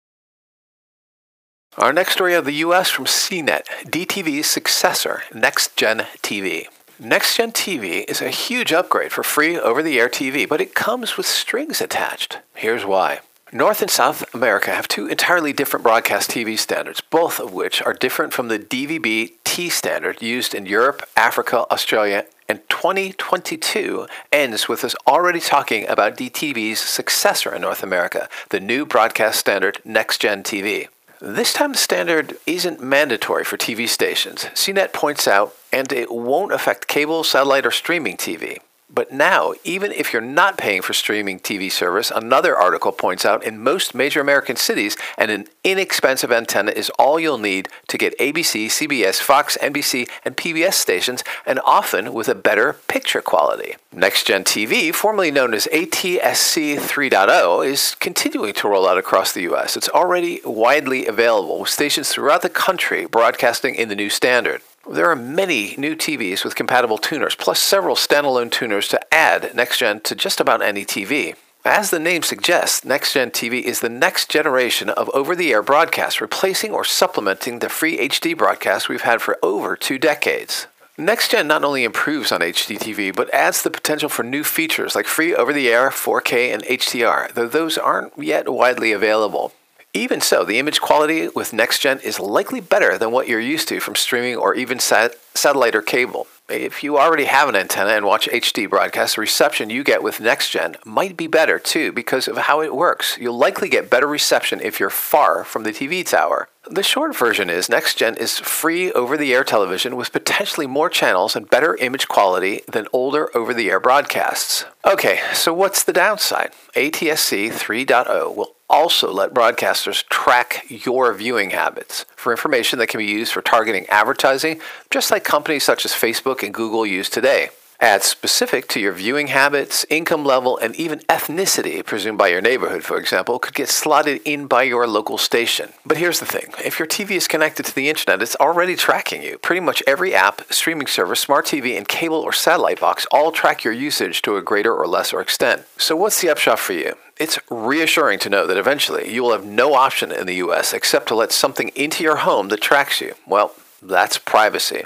Our 1.79 1.95
next 1.95 2.13
story 2.13 2.35
of 2.35 2.45
the 2.45 2.53
US 2.67 2.91
from 2.91 3.07
CNET, 3.07 3.65
DTV's 3.87 4.47
successor, 4.47 5.23
NextGen 5.31 6.03
TV. 6.21 6.67
NextGen 7.01 7.55
TV 7.55 8.05
is 8.11 8.21
a 8.21 8.29
huge 8.29 8.75
upgrade 8.75 9.11
for 9.11 9.23
free 9.23 9.59
over 9.59 9.83
the 9.83 9.99
air 9.99 10.11
TV, 10.11 10.47
but 10.47 10.61
it 10.61 10.75
comes 10.75 11.17
with 11.17 11.25
strings 11.25 11.81
attached. 11.81 12.41
Here's 12.55 12.85
why. 12.85 13.21
North 13.53 13.81
and 13.81 13.91
South 13.91 14.35
America 14.35 14.71
have 14.71 14.87
two 14.87 15.07
entirely 15.07 15.55
different 15.55 15.83
broadcast 15.83 16.31
TV 16.31 16.59
standards, 16.59 17.01
both 17.01 17.41
of 17.41 17.55
which 17.55 17.81
are 17.81 17.95
different 17.95 18.35
from 18.35 18.49
the 18.49 18.59
DVB 18.59 19.33
T 19.45 19.71
standard 19.71 20.21
used 20.21 20.55
in 20.55 20.67
Europe, 20.67 21.09
Africa, 21.17 21.65
Australia, 21.71 22.27
and 22.51 22.61
2022 22.69 24.07
ends 24.31 24.69
with 24.69 24.85
us 24.85 24.95
already 25.07 25.41
talking 25.41 25.89
about 25.89 26.19
DTV's 26.19 26.81
successor 26.81 27.55
in 27.55 27.63
North 27.63 27.83
America, 27.83 28.29
the 28.51 28.61
new 28.61 28.85
broadcast 28.85 29.41
standard 29.41 29.79
NextGen 29.87 30.43
TV. 30.43 30.89
This 31.25 31.53
time 31.53 31.71
the 31.71 31.79
standard 31.79 32.37
isn't 32.49 32.83
mandatory 32.83 33.45
for 33.45 33.57
TV 33.57 33.89
stations, 33.89 34.47
CNET 34.55 34.93
points 34.93 35.29
out, 35.29 35.55
and 35.73 35.93
it 35.93 36.11
won't 36.11 36.53
affect 36.53 36.89
cable, 36.89 37.23
satellite, 37.23 37.65
or 37.65 37.71
streaming 37.71 38.17
TV. 38.17 38.59
But 38.95 39.11
now, 39.11 39.55
even 39.65 39.91
if 39.93 40.13
you're 40.13 40.21
not 40.21 40.59
paying 40.59 40.83
for 40.83 40.93
streaming 40.93 41.41
TV 41.41 41.73
service, 41.73 42.13
another 42.15 42.55
article 42.55 42.93
points 42.93 43.25
out 43.25 43.43
in 43.43 43.63
most 43.63 43.95
major 43.95 44.21
American 44.21 44.57
cities, 44.57 44.99
an 45.17 45.47
inexpensive 45.65 46.31
antenna 46.31 46.73
is 46.73 46.91
all 46.99 47.19
you'll 47.19 47.39
need 47.39 47.71
to 47.89 47.97
get 47.97 48.19
ABC, 48.19 48.67
CBS, 48.67 49.19
Fox, 49.19 49.57
NBC, 49.63 50.11
and 50.27 50.37
PBS 50.37 50.75
stations, 50.75 51.25
and 51.47 51.59
often 51.65 52.13
with 52.13 52.29
a 52.29 52.35
better 52.35 52.75
picture 52.87 53.23
quality. 53.23 53.77
NextGen 53.95 54.45
TV, 54.45 54.95
formerly 54.95 55.31
known 55.31 55.55
as 55.55 55.67
ATSC 55.73 56.77
3.0, 56.77 57.67
is 57.67 57.95
continuing 57.95 58.53
to 58.55 58.69
roll 58.69 58.87
out 58.87 58.99
across 58.99 59.33
the 59.33 59.43
U.S. 59.43 59.75
It's 59.77 59.89
already 59.89 60.41
widely 60.45 61.07
available, 61.07 61.61
with 61.61 61.71
stations 61.71 62.11
throughout 62.11 62.43
the 62.43 62.51
country 62.51 63.07
broadcasting 63.07 63.75
in 63.75 63.89
the 63.89 63.97
new 63.97 64.11
standard. 64.11 64.61
There 64.91 65.09
are 65.09 65.17
many 65.17 65.77
new 65.79 65.95
TVs 65.95 66.45
with 66.45 66.57
compatible 66.57 66.99
tuners, 66.99 67.37
plus 67.37 67.61
several 67.61 67.95
standalone 67.95 68.51
tuners 68.51 68.89
to 68.89 69.15
add 69.15 69.43
NextGen 69.55 70.03
to 70.03 70.17
just 70.17 70.41
about 70.41 70.61
any 70.61 70.85
TV. 70.85 71.37
As 71.65 71.91
the 71.91 72.01
name 72.01 72.23
suggests, 72.23 72.81
NextGen 72.81 73.31
TV 73.31 73.63
is 73.63 73.79
the 73.79 73.89
next 73.89 74.29
generation 74.29 74.91
of 74.91 75.09
over 75.11 75.37
the 75.37 75.53
air 75.53 75.63
broadcast, 75.63 76.21
replacing 76.21 76.73
or 76.73 76.85
supplementing 76.85 77.61
the 77.61 77.69
free 77.69 77.97
HD 77.97 78.37
broadcast 78.37 78.89
we've 78.89 79.03
had 79.03 79.23
for 79.23 79.39
over 79.41 79.77
two 79.77 79.99
decades. 79.99 80.67
NextGen 80.99 81.47
not 81.47 81.63
only 81.63 81.85
improves 81.85 82.33
on 82.33 82.41
HD 82.41 82.77
TV, 82.77 83.15
but 83.15 83.33
adds 83.33 83.63
the 83.63 83.71
potential 83.71 84.09
for 84.09 84.25
new 84.25 84.43
features 84.43 84.97
like 84.97 85.07
free 85.07 85.33
over 85.33 85.53
the 85.53 85.71
air, 85.71 85.91
4K, 85.91 86.53
and 86.53 86.65
HDR, 86.65 87.33
though 87.33 87.47
those 87.47 87.79
aren't 87.79 88.19
yet 88.19 88.53
widely 88.53 88.91
available. 88.91 89.53
Even 89.95 90.23
so, 90.23 90.43
the 90.43 90.59
image 90.59 90.81
quality 90.81 91.29
with 91.29 91.51
NextGen 91.51 92.03
is 92.03 92.19
likely 92.19 92.61
better 92.61 92.97
than 92.97 93.11
what 93.11 93.29
you're 93.29 93.39
used 93.39 93.69
to 93.69 93.79
from 93.79 93.95
streaming 93.95 94.37
or 94.37 94.55
even 94.55 94.79
sat- 94.79 95.17
satellite 95.35 95.75
or 95.75 95.83
cable. 95.83 96.27
If 96.49 96.83
you 96.83 96.99
already 96.99 97.27
have 97.27 97.49
an 97.51 97.57
antenna 97.57 97.91
and 97.91 98.07
watch 98.07 98.27
HD 98.29 98.69
broadcasts, 98.69 99.17
the 99.17 99.21
reception 99.21 99.69
you 99.69 99.85
get 99.85 100.03
with 100.03 100.19
NextGen 100.19 100.85
might 100.87 101.17
be 101.17 101.27
better 101.27 101.59
too 101.59 101.93
because 101.93 102.27
of 102.27 102.37
how 102.37 102.63
it 102.63 102.75
works. 102.75 103.19
You'll 103.19 103.37
likely 103.37 103.69
get 103.69 103.91
better 103.91 104.07
reception 104.07 104.61
if 104.61 104.81
you're 104.81 104.91
far 104.91 105.45
from 105.45 105.63
the 105.63 105.73
TV 105.73 106.07
tower. 106.07 106.49
The 106.71 106.83
short 106.83 107.15
version 107.15 107.51
is 107.51 107.69
NextGen 107.69 108.17
is 108.17 108.39
free 108.39 108.93
over 108.93 109.17
the 109.19 109.35
air 109.35 109.45
television 109.45 109.97
with 109.97 110.13
potentially 110.13 110.67
more 110.67 110.89
channels 110.89 111.37
and 111.37 111.51
better 111.51 111.77
image 111.77 112.09
quality 112.09 112.63
than 112.71 112.89
older 112.95 113.29
over 113.37 113.53
the 113.53 113.71
air 113.71 113.81
broadcasts. 113.81 114.65
Okay, 114.87 115.21
so 115.35 115.53
what's 115.53 115.83
the 115.83 115.93
downside? 115.93 116.53
ATSC 116.75 117.51
3.0 117.51 118.35
will 118.35 118.57
also 118.73 119.13
let 119.13 119.35
broadcasters 119.35 120.03
track 120.09 120.65
your 120.69 121.13
viewing 121.13 121.51
habits 121.51 122.07
for 122.17 122.33
information 122.33 122.79
that 122.79 122.89
can 122.89 122.99
be 122.99 123.05
used 123.05 123.33
for 123.33 123.43
targeting 123.43 123.87
advertising, 123.89 124.61
just 124.91 125.11
like 125.11 125.23
companies 125.23 125.63
such 125.63 125.85
as 125.85 125.93
Facebook 125.93 126.43
and 126.43 126.55
Google 126.55 126.87
use 126.87 127.11
today. 127.11 127.51
Ads 127.83 128.07
specific 128.07 128.69
to 128.69 128.79
your 128.79 128.93
viewing 128.93 129.27
habits, 129.27 129.85
income 129.91 130.25
level, 130.25 130.57
and 130.57 130.77
even 130.77 131.01
ethnicity, 131.09 131.85
presumed 131.85 132.17
by 132.17 132.29
your 132.29 132.41
neighborhood, 132.41 132.85
for 132.85 132.97
example, 132.97 133.41
could 133.41 133.55
get 133.55 133.69
slotted 133.69 134.21
in 134.25 134.47
by 134.47 134.63
your 134.63 134.87
local 134.87 135.19
station. 135.19 135.71
But 135.85 135.97
here's 135.97 136.21
the 136.21 136.27
thing 136.27 136.55
if 136.65 136.79
your 136.79 136.87
TV 136.87 137.17
is 137.17 137.27
connected 137.27 137.67
to 137.67 137.75
the 137.75 137.89
internet, 137.89 138.23
it's 138.23 138.37
already 138.37 138.77
tracking 138.77 139.25
you. 139.25 139.37
Pretty 139.37 139.59
much 139.59 139.83
every 139.85 140.15
app, 140.15 140.43
streaming 140.53 140.87
service, 140.87 141.19
smart 141.19 141.45
TV, 141.45 141.77
and 141.77 141.89
cable 141.89 142.21
or 142.21 142.33
satellite 142.33 142.79
box 142.79 143.05
all 143.11 143.33
track 143.33 143.65
your 143.65 143.75
usage 143.75 144.23
to 144.23 144.37
a 144.37 144.43
greater 144.43 144.73
or 144.73 144.87
lesser 144.87 145.21
extent. 145.21 145.63
So, 145.77 145.97
what's 145.97 146.21
the 146.21 146.31
upshot 146.31 146.61
for 146.61 146.75
you? 146.75 146.95
It's 147.19 147.41
reassuring 147.51 148.21
to 148.21 148.31
know 148.31 148.47
that 148.47 148.57
eventually 148.57 149.13
you 149.13 149.25
will 149.25 149.33
have 149.33 149.45
no 149.45 149.75
option 149.75 150.13
in 150.13 150.29
the 150.29 150.37
US 150.37 150.73
except 150.73 151.09
to 151.09 151.17
let 151.17 151.33
something 151.33 151.71
into 151.75 152.05
your 152.05 152.19
home 152.19 152.47
that 152.51 152.61
tracks 152.61 153.01
you. 153.01 153.15
Well, 153.27 153.57
that's 153.83 154.19
privacy. 154.19 154.85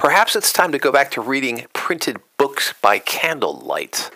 Perhaps 0.00 0.34
it's 0.34 0.50
time 0.50 0.72
to 0.72 0.78
go 0.78 0.90
back 0.90 1.10
to 1.10 1.20
reading 1.20 1.66
printed 1.74 2.16
books 2.38 2.72
by 2.80 2.98
candlelight. 2.98 4.10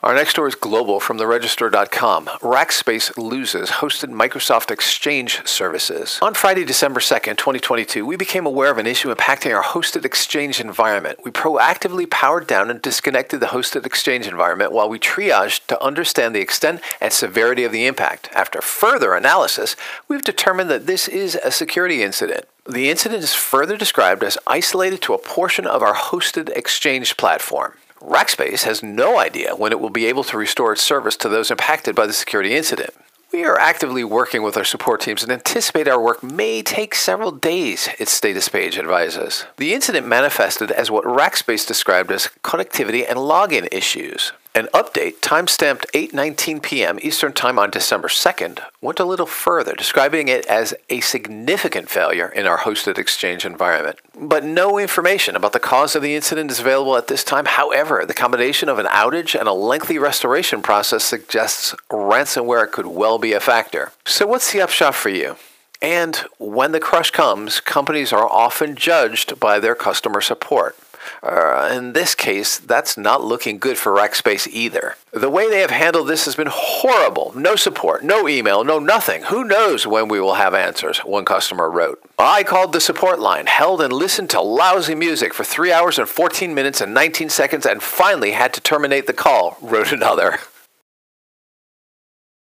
Our 0.00 0.14
next 0.14 0.30
story 0.30 0.50
is 0.50 0.54
global 0.54 1.00
from 1.00 1.18
theregister.com. 1.18 2.26
Rackspace 2.26 3.16
loses 3.18 3.68
hosted 3.68 4.12
Microsoft 4.12 4.70
Exchange 4.70 5.44
services. 5.44 6.20
On 6.22 6.34
Friday, 6.34 6.64
December 6.64 7.00
2nd, 7.00 7.36
2022, 7.36 8.06
we 8.06 8.14
became 8.14 8.46
aware 8.46 8.70
of 8.70 8.78
an 8.78 8.86
issue 8.86 9.12
impacting 9.12 9.52
our 9.52 9.64
hosted 9.64 10.04
Exchange 10.04 10.60
environment. 10.60 11.18
We 11.24 11.32
proactively 11.32 12.08
powered 12.08 12.46
down 12.46 12.70
and 12.70 12.80
disconnected 12.80 13.40
the 13.40 13.46
hosted 13.46 13.84
Exchange 13.84 14.28
environment 14.28 14.70
while 14.70 14.88
we 14.88 15.00
triaged 15.00 15.66
to 15.66 15.82
understand 15.82 16.32
the 16.32 16.40
extent 16.40 16.80
and 17.00 17.12
severity 17.12 17.64
of 17.64 17.72
the 17.72 17.84
impact. 17.84 18.28
After 18.32 18.60
further 18.60 19.14
analysis, 19.14 19.74
we've 20.06 20.22
determined 20.22 20.70
that 20.70 20.86
this 20.86 21.08
is 21.08 21.34
a 21.34 21.50
security 21.50 22.04
incident. 22.04 22.44
The 22.70 22.88
incident 22.88 23.24
is 23.24 23.34
further 23.34 23.76
described 23.76 24.22
as 24.22 24.38
isolated 24.46 25.02
to 25.02 25.14
a 25.14 25.18
portion 25.18 25.66
of 25.66 25.82
our 25.82 25.94
hosted 25.94 26.50
Exchange 26.50 27.16
platform. 27.16 27.72
Rackspace 28.00 28.62
has 28.62 28.82
no 28.82 29.18
idea 29.18 29.54
when 29.54 29.72
it 29.72 29.80
will 29.80 29.90
be 29.90 30.06
able 30.06 30.24
to 30.24 30.38
restore 30.38 30.72
its 30.72 30.82
service 30.82 31.16
to 31.16 31.28
those 31.28 31.50
impacted 31.50 31.94
by 31.96 32.06
the 32.06 32.12
security 32.12 32.54
incident. 32.54 32.94
We 33.30 33.44
are 33.44 33.58
actively 33.58 34.04
working 34.04 34.42
with 34.42 34.56
our 34.56 34.64
support 34.64 35.02
teams 35.02 35.22
and 35.22 35.30
anticipate 35.30 35.86
our 35.86 36.00
work 36.00 36.22
may 36.22 36.62
take 36.62 36.94
several 36.94 37.30
days, 37.30 37.88
its 37.98 38.10
status 38.10 38.48
page 38.48 38.78
advises. 38.78 39.44
The 39.58 39.74
incident 39.74 40.06
manifested 40.06 40.70
as 40.70 40.90
what 40.90 41.04
Rackspace 41.04 41.66
described 41.66 42.10
as 42.10 42.30
connectivity 42.42 43.04
and 43.06 43.18
login 43.18 43.68
issues. 43.70 44.32
An 44.58 44.66
update, 44.74 45.20
timestamped 45.20 45.86
8:19 45.92 46.60
p.m. 46.60 46.98
Eastern 47.00 47.32
Time 47.32 47.60
on 47.60 47.70
December 47.70 48.08
2nd, 48.08 48.58
went 48.80 48.98
a 48.98 49.04
little 49.04 49.24
further, 49.24 49.72
describing 49.72 50.26
it 50.26 50.44
as 50.46 50.74
a 50.90 50.98
significant 50.98 51.88
failure 51.88 52.28
in 52.28 52.44
our 52.44 52.58
hosted 52.58 52.98
Exchange 52.98 53.44
environment. 53.44 54.00
But 54.18 54.42
no 54.42 54.76
information 54.76 55.36
about 55.36 55.52
the 55.52 55.60
cause 55.60 55.94
of 55.94 56.02
the 56.02 56.16
incident 56.16 56.50
is 56.50 56.58
available 56.58 56.96
at 56.96 57.06
this 57.06 57.22
time. 57.22 57.44
However, 57.44 58.04
the 58.04 58.14
combination 58.14 58.68
of 58.68 58.80
an 58.80 58.86
outage 58.86 59.38
and 59.38 59.48
a 59.48 59.52
lengthy 59.52 59.96
restoration 59.96 60.60
process 60.60 61.04
suggests 61.04 61.72
ransomware 61.88 62.68
could 62.68 62.86
well 62.86 63.20
be 63.20 63.34
a 63.34 63.38
factor. 63.38 63.92
So 64.06 64.26
what's 64.26 64.52
the 64.52 64.60
upshot 64.60 64.96
for 64.96 65.10
you? 65.10 65.36
And 65.80 66.16
when 66.38 66.72
the 66.72 66.80
crush 66.80 67.12
comes, 67.12 67.60
companies 67.60 68.12
are 68.12 68.28
often 68.28 68.74
judged 68.74 69.38
by 69.38 69.60
their 69.60 69.76
customer 69.76 70.20
support. 70.20 70.76
Uh, 71.22 71.70
in 71.72 71.92
this 71.92 72.14
case, 72.14 72.58
that's 72.58 72.96
not 72.96 73.22
looking 73.22 73.58
good 73.58 73.78
for 73.78 73.92
Rackspace 73.92 74.46
either. 74.48 74.96
The 75.12 75.30
way 75.30 75.48
they 75.48 75.60
have 75.60 75.70
handled 75.70 76.08
this 76.08 76.24
has 76.26 76.36
been 76.36 76.50
horrible. 76.50 77.32
No 77.34 77.56
support, 77.56 78.04
no 78.04 78.28
email, 78.28 78.64
no 78.64 78.78
nothing. 78.78 79.22
Who 79.24 79.44
knows 79.44 79.86
when 79.86 80.08
we 80.08 80.20
will 80.20 80.34
have 80.34 80.54
answers, 80.54 80.98
one 81.00 81.24
customer 81.24 81.70
wrote. 81.70 82.00
I 82.18 82.42
called 82.42 82.72
the 82.72 82.80
support 82.80 83.20
line, 83.20 83.46
held 83.46 83.80
and 83.80 83.92
listened 83.92 84.30
to 84.30 84.40
lousy 84.40 84.94
music 84.94 85.34
for 85.34 85.44
3 85.44 85.72
hours 85.72 85.98
and 85.98 86.08
14 86.08 86.54
minutes 86.54 86.80
and 86.80 86.94
19 86.94 87.28
seconds, 87.30 87.66
and 87.66 87.82
finally 87.82 88.32
had 88.32 88.52
to 88.54 88.60
terminate 88.60 89.06
the 89.06 89.12
call, 89.12 89.56
wrote 89.62 89.92
another. 89.92 90.38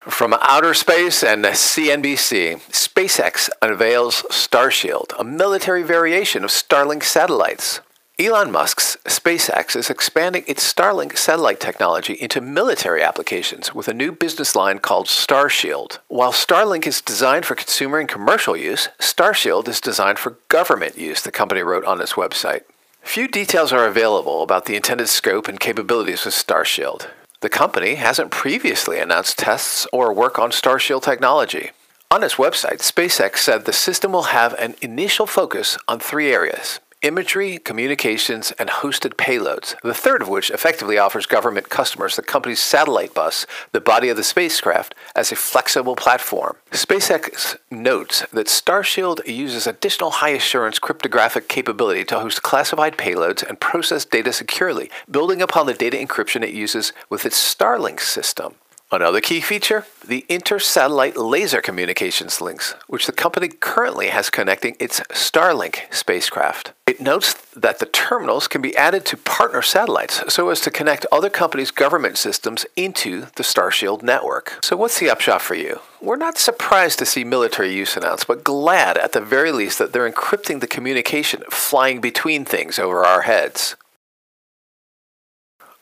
From 0.07 0.35
outer 0.39 0.75
space 0.75 1.23
and 1.23 1.43
CNBC, 1.43 2.61
SpaceX 2.69 3.49
unveils 3.59 4.21
Starshield, 4.29 5.13
a 5.17 5.23
military 5.23 5.81
variation 5.81 6.43
of 6.43 6.51
Starlink 6.51 7.03
satellites. 7.03 7.81
Elon 8.17 8.49
Musk's 8.49 8.95
SpaceX 9.04 9.75
is 9.75 9.89
expanding 9.89 10.45
its 10.47 10.73
Starlink 10.73 11.17
satellite 11.17 11.60
technology 11.60 12.13
into 12.13 12.39
military 12.39 13.04
applications 13.04 13.75
with 13.75 13.89
a 13.89 13.93
new 13.93 14.13
business 14.13 14.56
line 14.56 14.80
called 14.80 15.08
Starshield. 15.08 15.99
While 16.08 16.32
Starlink 16.32 16.88
is 16.88 17.01
designed 17.01 17.45
for 17.45 17.56
consumer 17.56 17.99
and 17.99 18.08
commercial 18.08 18.56
use, 18.56 18.88
Starshield 18.99 19.67
is 19.67 19.82
designed 19.82 20.17
for 20.17 20.38
government 20.47 20.97
use, 20.97 21.23
the 21.23 21.30
company 21.30 21.62
wrote 21.62 21.84
on 21.84 21.99
its 21.99 22.13
website. 22.13 22.62
Few 23.01 23.28
details 23.28 23.73
are 23.73 23.86
available 23.86 24.43
about 24.43 24.63
the 24.63 24.78
intended 24.78 25.10
scope 25.10 25.49
and 25.49 25.60
capabilities 25.60 26.25
of 26.25 26.32
Starshield. 26.32 27.08
The 27.41 27.49
company 27.49 27.95
hasn't 27.95 28.32
previously 28.32 28.97
announced 28.97 29.39
tests 29.39 29.88
or 29.91 30.13
work 30.13 30.39
on 30.39 30.51
Starshield 30.51 31.04
technology. 31.04 31.71
On 32.10 32.23
its 32.23 32.36
website, 32.36 32.80
SpaceX 32.80 33.39
said 33.39 33.65
the 33.65 33.73
system 33.73 34.13
will 34.13 34.32
have 34.32 34.54
an 34.54 34.75
initial 34.82 35.25
focus 35.25 35.78
on 35.89 35.99
three 35.99 36.32
areas 36.32 36.80
imagery, 37.05 37.59
communications, 37.59 38.51
and 38.57 38.67
hosted 38.69 39.13
payloads, 39.13 39.75
the 39.83 39.93
third 39.93 40.23
of 40.23 40.27
which 40.27 40.49
effectively 40.49 40.97
offers 40.97 41.27
government 41.27 41.69
customers 41.69 42.15
the 42.15 42.23
company's 42.23 42.59
satellite 42.59 43.13
bus, 43.13 43.45
the 43.71 43.79
body 43.79 44.09
of 44.09 44.17
the 44.17 44.23
spacecraft, 44.23 44.95
as 45.15 45.31
a 45.31 45.35
flexible 45.35 45.95
platform. 45.95 46.55
SpaceX 46.71 47.57
notes 47.69 48.25
that 48.33 48.47
Starshield 48.47 49.25
uses 49.27 49.67
additional 49.67 50.09
high 50.09 50.29
assurance 50.29 50.79
cryptographic 50.79 51.47
capability 51.47 52.03
to 52.05 52.19
host 52.19 52.41
classified 52.41 52.97
payloads 52.97 53.47
and 53.47 53.59
process 53.59 54.03
data 54.03 54.33
securely, 54.33 54.89
building 55.09 55.41
upon 55.41 55.67
the 55.67 55.73
data 55.73 55.97
encryption 55.97 56.43
it 56.43 56.53
uses 56.53 56.91
with 57.09 57.25
its 57.25 57.37
Starlink 57.37 57.99
system. 57.99 58.55
Another 58.91 59.19
key 59.19 59.41
feature 59.41 59.85
the 60.07 60.25
inter-satellite 60.29 61.17
laser 61.17 61.59
communications 61.59 62.39
links, 62.39 62.75
which 62.87 63.07
the 63.07 63.11
company 63.11 63.47
currently 63.47 64.09
has 64.09 64.29
connecting 64.29 64.77
its 64.79 64.99
Starlink 65.09 65.91
spacecraft. 65.91 66.73
It 66.85 67.01
notes 67.01 67.33
that 67.55 67.79
the 67.79 67.87
terminals 67.87 68.47
can 68.47 68.61
be 68.61 68.77
added 68.77 69.03
to 69.05 69.17
partner 69.17 69.63
satellites 69.63 70.31
so 70.31 70.49
as 70.49 70.61
to 70.61 70.69
connect 70.69 71.07
other 71.11 71.31
companies' 71.31 71.71
government 71.71 72.19
systems 72.19 72.67
into 72.75 73.21
the 73.35 73.43
Starshield 73.43 74.03
network. 74.03 74.59
So, 74.63 74.77
what's 74.77 74.99
the 74.99 75.09
upshot 75.09 75.41
for 75.41 75.55
you? 75.55 75.79
We're 75.99 76.15
not 76.15 76.37
surprised 76.37 76.99
to 76.99 77.05
see 77.07 77.23
military 77.23 77.73
use 77.73 77.97
announced, 77.97 78.27
but 78.27 78.43
glad 78.43 78.99
at 78.99 79.13
the 79.13 79.21
very 79.21 79.51
least 79.51 79.79
that 79.79 79.93
they're 79.93 80.09
encrypting 80.09 80.59
the 80.59 80.67
communication 80.67 81.41
flying 81.49 82.01
between 82.01 82.45
things 82.45 82.77
over 82.77 83.03
our 83.03 83.23
heads. 83.23 83.75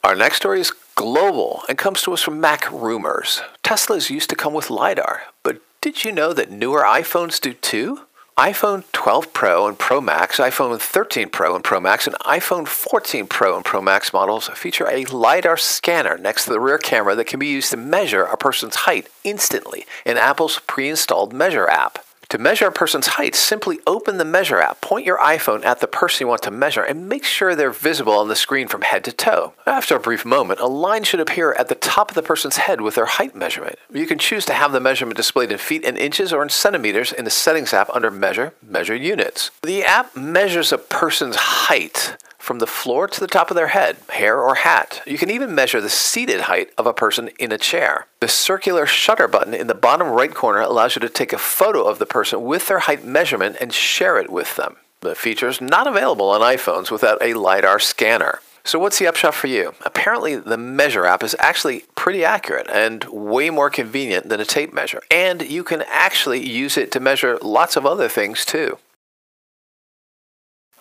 Our 0.05 0.15
next 0.15 0.37
story 0.37 0.61
is 0.61 0.71
global 0.95 1.63
and 1.67 1.77
comes 1.77 2.01
to 2.03 2.13
us 2.13 2.21
from 2.21 2.39
Mac 2.39 2.71
Rumors. 2.71 3.41
Teslas 3.63 4.09
used 4.09 4.29
to 4.29 4.35
come 4.35 4.53
with 4.53 4.69
LiDAR, 4.69 5.23
but 5.43 5.61
did 5.81 6.03
you 6.03 6.11
know 6.11 6.33
that 6.33 6.51
newer 6.51 6.83
iPhones 6.83 7.39
do 7.41 7.53
too? 7.53 8.01
iPhone 8.37 8.83
12 8.93 9.31
Pro 9.31 9.67
and 9.67 9.77
Pro 9.77 10.01
Max, 10.01 10.37
iPhone 10.39 10.79
13 10.79 11.29
Pro 11.29 11.53
and 11.53 11.63
Pro 11.63 11.79
Max, 11.79 12.07
and 12.07 12.15
iPhone 12.21 12.67
14 12.67 13.27
Pro 13.27 13.55
and 13.55 13.63
Pro 13.63 13.79
Max 13.79 14.11
models 14.11 14.47
feature 14.49 14.89
a 14.89 15.05
LiDAR 15.05 15.55
scanner 15.55 16.17
next 16.17 16.45
to 16.45 16.49
the 16.49 16.59
rear 16.59 16.79
camera 16.79 17.13
that 17.15 17.27
can 17.27 17.39
be 17.39 17.47
used 17.47 17.69
to 17.71 17.77
measure 17.77 18.23
a 18.23 18.35
person's 18.35 18.75
height 18.75 19.07
instantly 19.23 19.85
in 20.03 20.17
Apple's 20.17 20.59
pre 20.65 20.89
installed 20.89 21.31
Measure 21.31 21.69
app. 21.69 22.03
To 22.33 22.39
measure 22.39 22.65
a 22.65 22.71
person's 22.71 23.05
height, 23.05 23.35
simply 23.35 23.77
open 23.85 24.17
the 24.17 24.25
Measure 24.25 24.59
app, 24.59 24.81
point 24.81 25.05
your 25.05 25.19
iPhone 25.19 25.63
at 25.63 25.81
the 25.81 25.87
person 25.87 26.25
you 26.25 26.27
want 26.27 26.41
to 26.41 26.49
measure, 26.49 26.81
and 26.81 27.07
make 27.07 27.23
sure 27.23 27.53
they're 27.53 27.69
visible 27.69 28.13
on 28.13 28.27
the 28.27 28.35
screen 28.35 28.67
from 28.67 28.81
head 28.81 29.03
to 29.03 29.11
toe. 29.11 29.53
After 29.67 29.95
a 29.95 29.99
brief 29.99 30.25
moment, 30.25 30.59
a 30.59 30.65
line 30.65 31.03
should 31.03 31.19
appear 31.19 31.53
at 31.53 31.67
the 31.67 31.75
top 31.75 32.09
of 32.09 32.15
the 32.15 32.23
person's 32.23 32.57
head 32.57 32.81
with 32.81 32.95
their 32.95 33.05
height 33.05 33.35
measurement. 33.35 33.77
You 33.93 34.07
can 34.07 34.17
choose 34.17 34.47
to 34.47 34.53
have 34.55 34.71
the 34.71 34.79
measurement 34.79 35.15
displayed 35.15 35.51
in 35.51 35.59
feet 35.59 35.85
and 35.85 35.95
inches 35.95 36.33
or 36.33 36.41
in 36.41 36.49
centimeters 36.49 37.13
in 37.13 37.23
the 37.23 37.29
Settings 37.29 37.71
app 37.71 37.91
under 37.93 38.09
Measure, 38.09 38.55
Measure 38.67 38.95
Units. 38.95 39.51
The 39.61 39.83
app 39.83 40.17
measures 40.17 40.71
a 40.71 40.79
person's 40.79 41.35
height 41.35 42.17
from 42.43 42.59
the 42.59 42.67
floor 42.67 43.07
to 43.07 43.19
the 43.21 43.27
top 43.27 43.49
of 43.49 43.55
their 43.55 43.67
head, 43.67 43.95
hair, 44.09 44.41
or 44.41 44.55
hat. 44.55 45.01
You 45.07 45.17
can 45.17 45.29
even 45.29 45.55
measure 45.55 45.79
the 45.79 45.89
seated 45.89 46.41
height 46.41 46.71
of 46.77 46.85
a 46.85 46.93
person 46.93 47.29
in 47.39 47.53
a 47.53 47.57
chair. 47.57 48.07
The 48.19 48.27
circular 48.27 48.85
shutter 48.85 49.29
button 49.29 49.53
in 49.53 49.67
the 49.67 49.73
bottom 49.73 50.09
right 50.09 50.33
corner 50.33 50.59
allows 50.59 50.97
you 50.97 50.99
to 50.99 51.09
take 51.09 51.31
a 51.31 51.37
photo 51.37 51.83
of 51.83 51.99
the 51.99 52.05
person 52.05 52.43
with 52.43 52.67
their 52.67 52.79
height 52.79 53.05
measurement 53.05 53.55
and 53.61 53.73
share 53.73 54.17
it 54.19 54.29
with 54.29 54.57
them. 54.57 54.75
The 54.99 55.15
feature 55.15 55.47
is 55.47 55.61
not 55.61 55.87
available 55.87 56.29
on 56.29 56.41
iPhones 56.41 56.91
without 56.91 57.21
a 57.21 57.33
LiDAR 57.33 57.79
scanner. 57.79 58.41
So, 58.65 58.77
what's 58.77 58.99
the 58.99 59.07
upshot 59.07 59.35
for 59.35 59.47
you? 59.47 59.73
Apparently, 59.85 60.35
the 60.35 60.57
Measure 60.57 61.05
app 61.05 61.23
is 61.23 61.35
actually 61.39 61.85
pretty 61.95 62.25
accurate 62.25 62.67
and 62.69 63.05
way 63.05 63.49
more 63.49 63.69
convenient 63.69 64.27
than 64.27 64.41
a 64.41 64.45
tape 64.45 64.73
measure. 64.73 65.01
And 65.09 65.41
you 65.41 65.63
can 65.63 65.83
actually 65.87 66.45
use 66.45 66.77
it 66.77 66.91
to 66.91 66.99
measure 66.99 67.37
lots 67.41 67.77
of 67.77 67.85
other 67.85 68.09
things 68.09 68.43
too. 68.43 68.77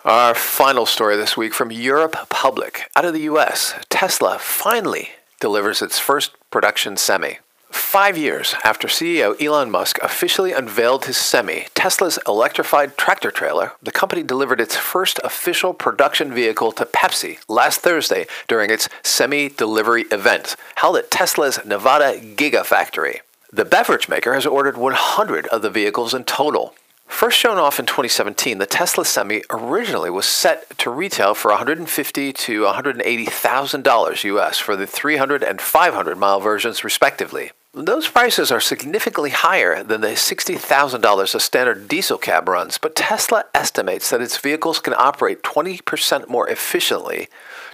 Our 0.05 0.35
final 0.35 0.85
story 0.85 1.17
this 1.17 1.37
week 1.37 1.55
from 1.55 1.71
Europe 1.71 2.17
Public. 2.29 2.91
Out 2.97 3.05
of 3.05 3.12
the 3.12 3.31
US, 3.31 3.75
Tesla 3.88 4.37
finally 4.41 5.11
delivers 5.38 5.81
its 5.81 6.01
first 6.01 6.33
production 6.51 6.97
semi. 6.97 7.38
Five 7.71 8.19
years 8.19 8.57
after 8.65 8.88
CEO 8.88 9.41
Elon 9.41 9.71
Musk 9.71 10.01
officially 10.03 10.53
unveiled 10.53 11.05
his 11.05 11.17
semi, 11.17 11.67
Tesla's 11.77 12.19
electrified 12.27 12.99
tractor 12.99 13.31
trailer, 13.31 13.75
the 13.81 13.93
company 13.93 14.25
delivered 14.25 14.61
its 14.61 14.75
first 14.75 15.21
official 15.23 15.73
production 15.73 16.35
vehicle 16.35 16.73
to 16.73 16.85
Pepsi 16.85 17.38
last 17.49 17.79
Thursday 17.79 18.27
during 18.49 18.71
its 18.71 18.88
semi 19.05 19.51
delivery 19.51 20.03
event 20.11 20.57
held 20.75 20.97
at 20.97 21.12
Tesla's 21.12 21.65
Nevada 21.65 22.19
Gigafactory. 22.19 23.21
The 23.53 23.65
beverage 23.65 24.09
maker 24.09 24.35
has 24.35 24.47
ordered 24.47 24.79
100 24.79 25.47
of 25.47 25.62
the 25.62 25.71
vehicles 25.71 26.12
in 26.12 26.25
total. 26.25 26.75
First 27.07 27.38
shown 27.38 27.59
off 27.59 27.79
in 27.79 27.87
2017, 27.87 28.59
the 28.59 28.67
Tesla 28.67 29.05
Semi 29.05 29.45
originally 29.49 30.11
was 30.11 30.27
set 30.27 30.77
to 30.79 30.91
retail 30.91 31.35
for 31.35 31.53
$150 31.53 32.35
to 32.35 32.62
$180,000 32.62 34.25
US 34.25 34.59
for 34.59 34.75
the 34.75 34.88
300 34.88 35.45
and 35.45 35.61
500 35.61 36.19
mile 36.19 36.41
versions, 36.41 36.83
respectively. 36.83 37.53
Those 37.75 38.09
prices 38.09 38.51
are 38.51 38.61
significantly 38.61 39.31
higher 39.31 39.83
than 39.83 40.03
the 40.03 40.09
$60,000 40.09 41.35
a 41.35 41.41
standard 41.41 41.88
diesel 41.88 42.19
cab 42.19 42.47
runs, 42.49 42.77
but 42.77 42.97
Tesla 42.97 43.47
estimates 43.55 44.11
that 44.11 44.21
its 44.21 44.37
vehicles 44.37 44.79
can 44.79 44.93
operate 44.93 45.43
20% 45.43 46.29
more 46.29 46.47
efficiently, 46.49 47.29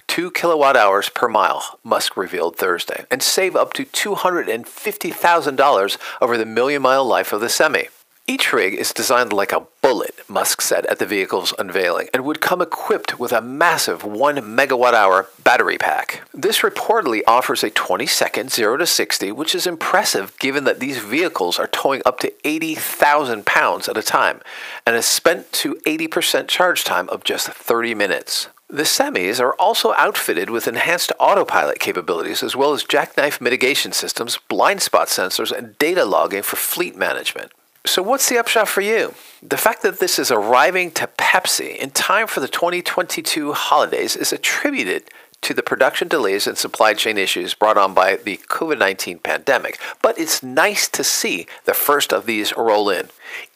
2 0.07 0.31
kilowatt 0.31 0.77
hours 0.77 1.09
per 1.09 1.27
mile, 1.27 1.77
Musk 1.83 2.15
revealed 2.15 2.55
Thursday, 2.55 3.03
and 3.11 3.21
save 3.21 3.57
up 3.57 3.73
to 3.73 3.83
$250,000 3.83 5.97
over 6.21 6.37
the 6.37 6.45
million 6.45 6.81
mile 6.81 7.03
life 7.03 7.33
of 7.33 7.41
the 7.41 7.49
Semi. 7.49 7.89
Each 8.29 8.53
rig 8.53 8.75
is 8.75 8.93
designed 8.93 9.33
like 9.33 9.51
a 9.51 9.65
bullet, 9.81 10.13
Musk 10.29 10.61
said 10.61 10.85
at 10.85 10.99
the 10.99 11.07
vehicle's 11.07 11.51
unveiling, 11.57 12.09
and 12.13 12.23
would 12.23 12.41
come 12.41 12.61
equipped 12.61 13.19
with 13.19 13.31
a 13.31 13.41
massive 13.41 14.03
1 14.03 14.35
megawatt 14.35 14.93
hour 14.93 15.29
battery 15.43 15.79
pack. 15.79 16.21
This 16.31 16.59
reportedly 16.59 17.21
offers 17.25 17.63
a 17.63 17.71
20 17.71 18.05
second 18.05 18.51
0 18.51 18.77
to 18.77 18.85
60, 18.85 19.31
which 19.31 19.55
is 19.55 19.65
impressive 19.65 20.37
given 20.37 20.63
that 20.65 20.79
these 20.79 20.99
vehicles 20.99 21.57
are 21.57 21.65
towing 21.65 22.03
up 22.05 22.19
to 22.19 22.31
80,000 22.47 23.47
pounds 23.47 23.89
at 23.89 23.97
a 23.97 24.03
time 24.03 24.41
and 24.85 24.95
is 24.95 25.07
spent 25.07 25.51
to 25.53 25.81
80% 25.87 26.47
charge 26.47 26.83
time 26.83 27.09
of 27.09 27.23
just 27.23 27.47
30 27.47 27.95
minutes. 27.95 28.47
The 28.69 28.83
semis 28.83 29.39
are 29.39 29.55
also 29.55 29.95
outfitted 29.97 30.51
with 30.51 30.67
enhanced 30.67 31.11
autopilot 31.19 31.79
capabilities 31.79 32.43
as 32.43 32.55
well 32.55 32.73
as 32.73 32.83
jackknife 32.83 33.41
mitigation 33.41 33.91
systems, 33.91 34.37
blind 34.47 34.83
spot 34.83 35.07
sensors, 35.07 35.51
and 35.51 35.75
data 35.79 36.05
logging 36.05 36.43
for 36.43 36.57
fleet 36.57 36.95
management. 36.95 37.51
So, 37.85 38.03
what's 38.03 38.27
the 38.27 38.37
upshot 38.37 38.67
for 38.67 38.81
you? 38.81 39.13
The 39.41 39.57
fact 39.57 39.83
that 39.83 39.99
this 39.99 40.19
is 40.19 40.31
arriving 40.31 40.91
to 40.91 41.07
Pepsi 41.17 41.77
in 41.77 41.91
time 41.91 42.27
for 42.27 42.41
the 42.41 42.47
2022 42.47 43.53
holidays 43.53 44.15
is 44.15 44.33
attributed 44.33 45.03
to 45.41 45.53
the 45.53 45.63
production 45.63 46.09
delays 46.09 46.45
and 46.45 46.57
supply 46.57 46.93
chain 46.93 47.17
issues 47.17 47.53
brought 47.53 47.77
on 47.77 47.93
by 47.93 48.17
the 48.17 48.37
COVID 48.49 48.77
19 48.77 49.19
pandemic. 49.19 49.79
But 50.01 50.19
it's 50.19 50.43
nice 50.43 50.89
to 50.89 51.03
see 51.03 51.47
the 51.63 51.73
first 51.73 52.11
of 52.11 52.25
these 52.25 52.55
roll 52.57 52.89
in, 52.89 53.09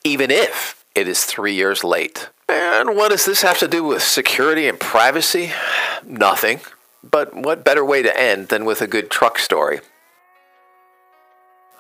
even 0.06 0.32
if 0.32 0.84
it 0.96 1.08
is 1.08 1.26
three 1.26 1.54
years 1.54 1.84
late. 1.84 2.30
And 2.48 2.96
what 2.96 3.12
does 3.12 3.26
this 3.26 3.42
have 3.42 3.60
to 3.60 3.68
do 3.68 3.84
with 3.84 4.02
security 4.02 4.68
and 4.68 4.80
privacy? 4.80 5.52
Nothing. 6.06 6.62
But 7.04 7.36
what 7.36 7.66
better 7.66 7.84
way 7.84 8.02
to 8.02 8.18
end 8.18 8.48
than 8.48 8.64
with 8.64 8.82
a 8.82 8.88
good 8.88 9.10
truck 9.10 9.38
story? 9.38 9.82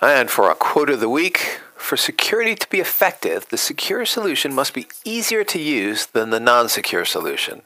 And 0.01 0.29
for 0.29 0.51
a 0.51 0.55
quote 0.55 0.89
of 0.89 0.99
the 0.99 1.07
week, 1.07 1.61
for 1.83 1.97
security 1.97 2.55
to 2.55 2.69
be 2.69 2.79
effective, 2.79 3.47
the 3.49 3.57
secure 3.57 4.05
solution 4.05 4.53
must 4.53 4.73
be 4.73 4.87
easier 5.03 5.43
to 5.43 5.59
use 5.59 6.07
than 6.07 6.29
the 6.29 6.39
non 6.39 6.69
secure 6.69 7.05
solution. 7.05 7.61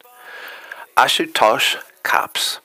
Ashutosh 0.97 1.77
Kaps. 2.03 2.59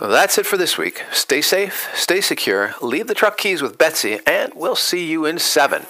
Well, 0.00 0.10
that's 0.10 0.38
it 0.38 0.46
for 0.46 0.56
this 0.56 0.78
week. 0.78 1.04
Stay 1.12 1.42
safe, 1.42 1.90
stay 1.94 2.20
secure, 2.20 2.74
leave 2.80 3.08
the 3.08 3.14
truck 3.14 3.36
keys 3.36 3.62
with 3.62 3.78
Betsy, 3.78 4.20
and 4.26 4.52
we'll 4.54 4.76
see 4.76 5.04
you 5.04 5.26
in 5.26 5.38
seven. 5.38 5.86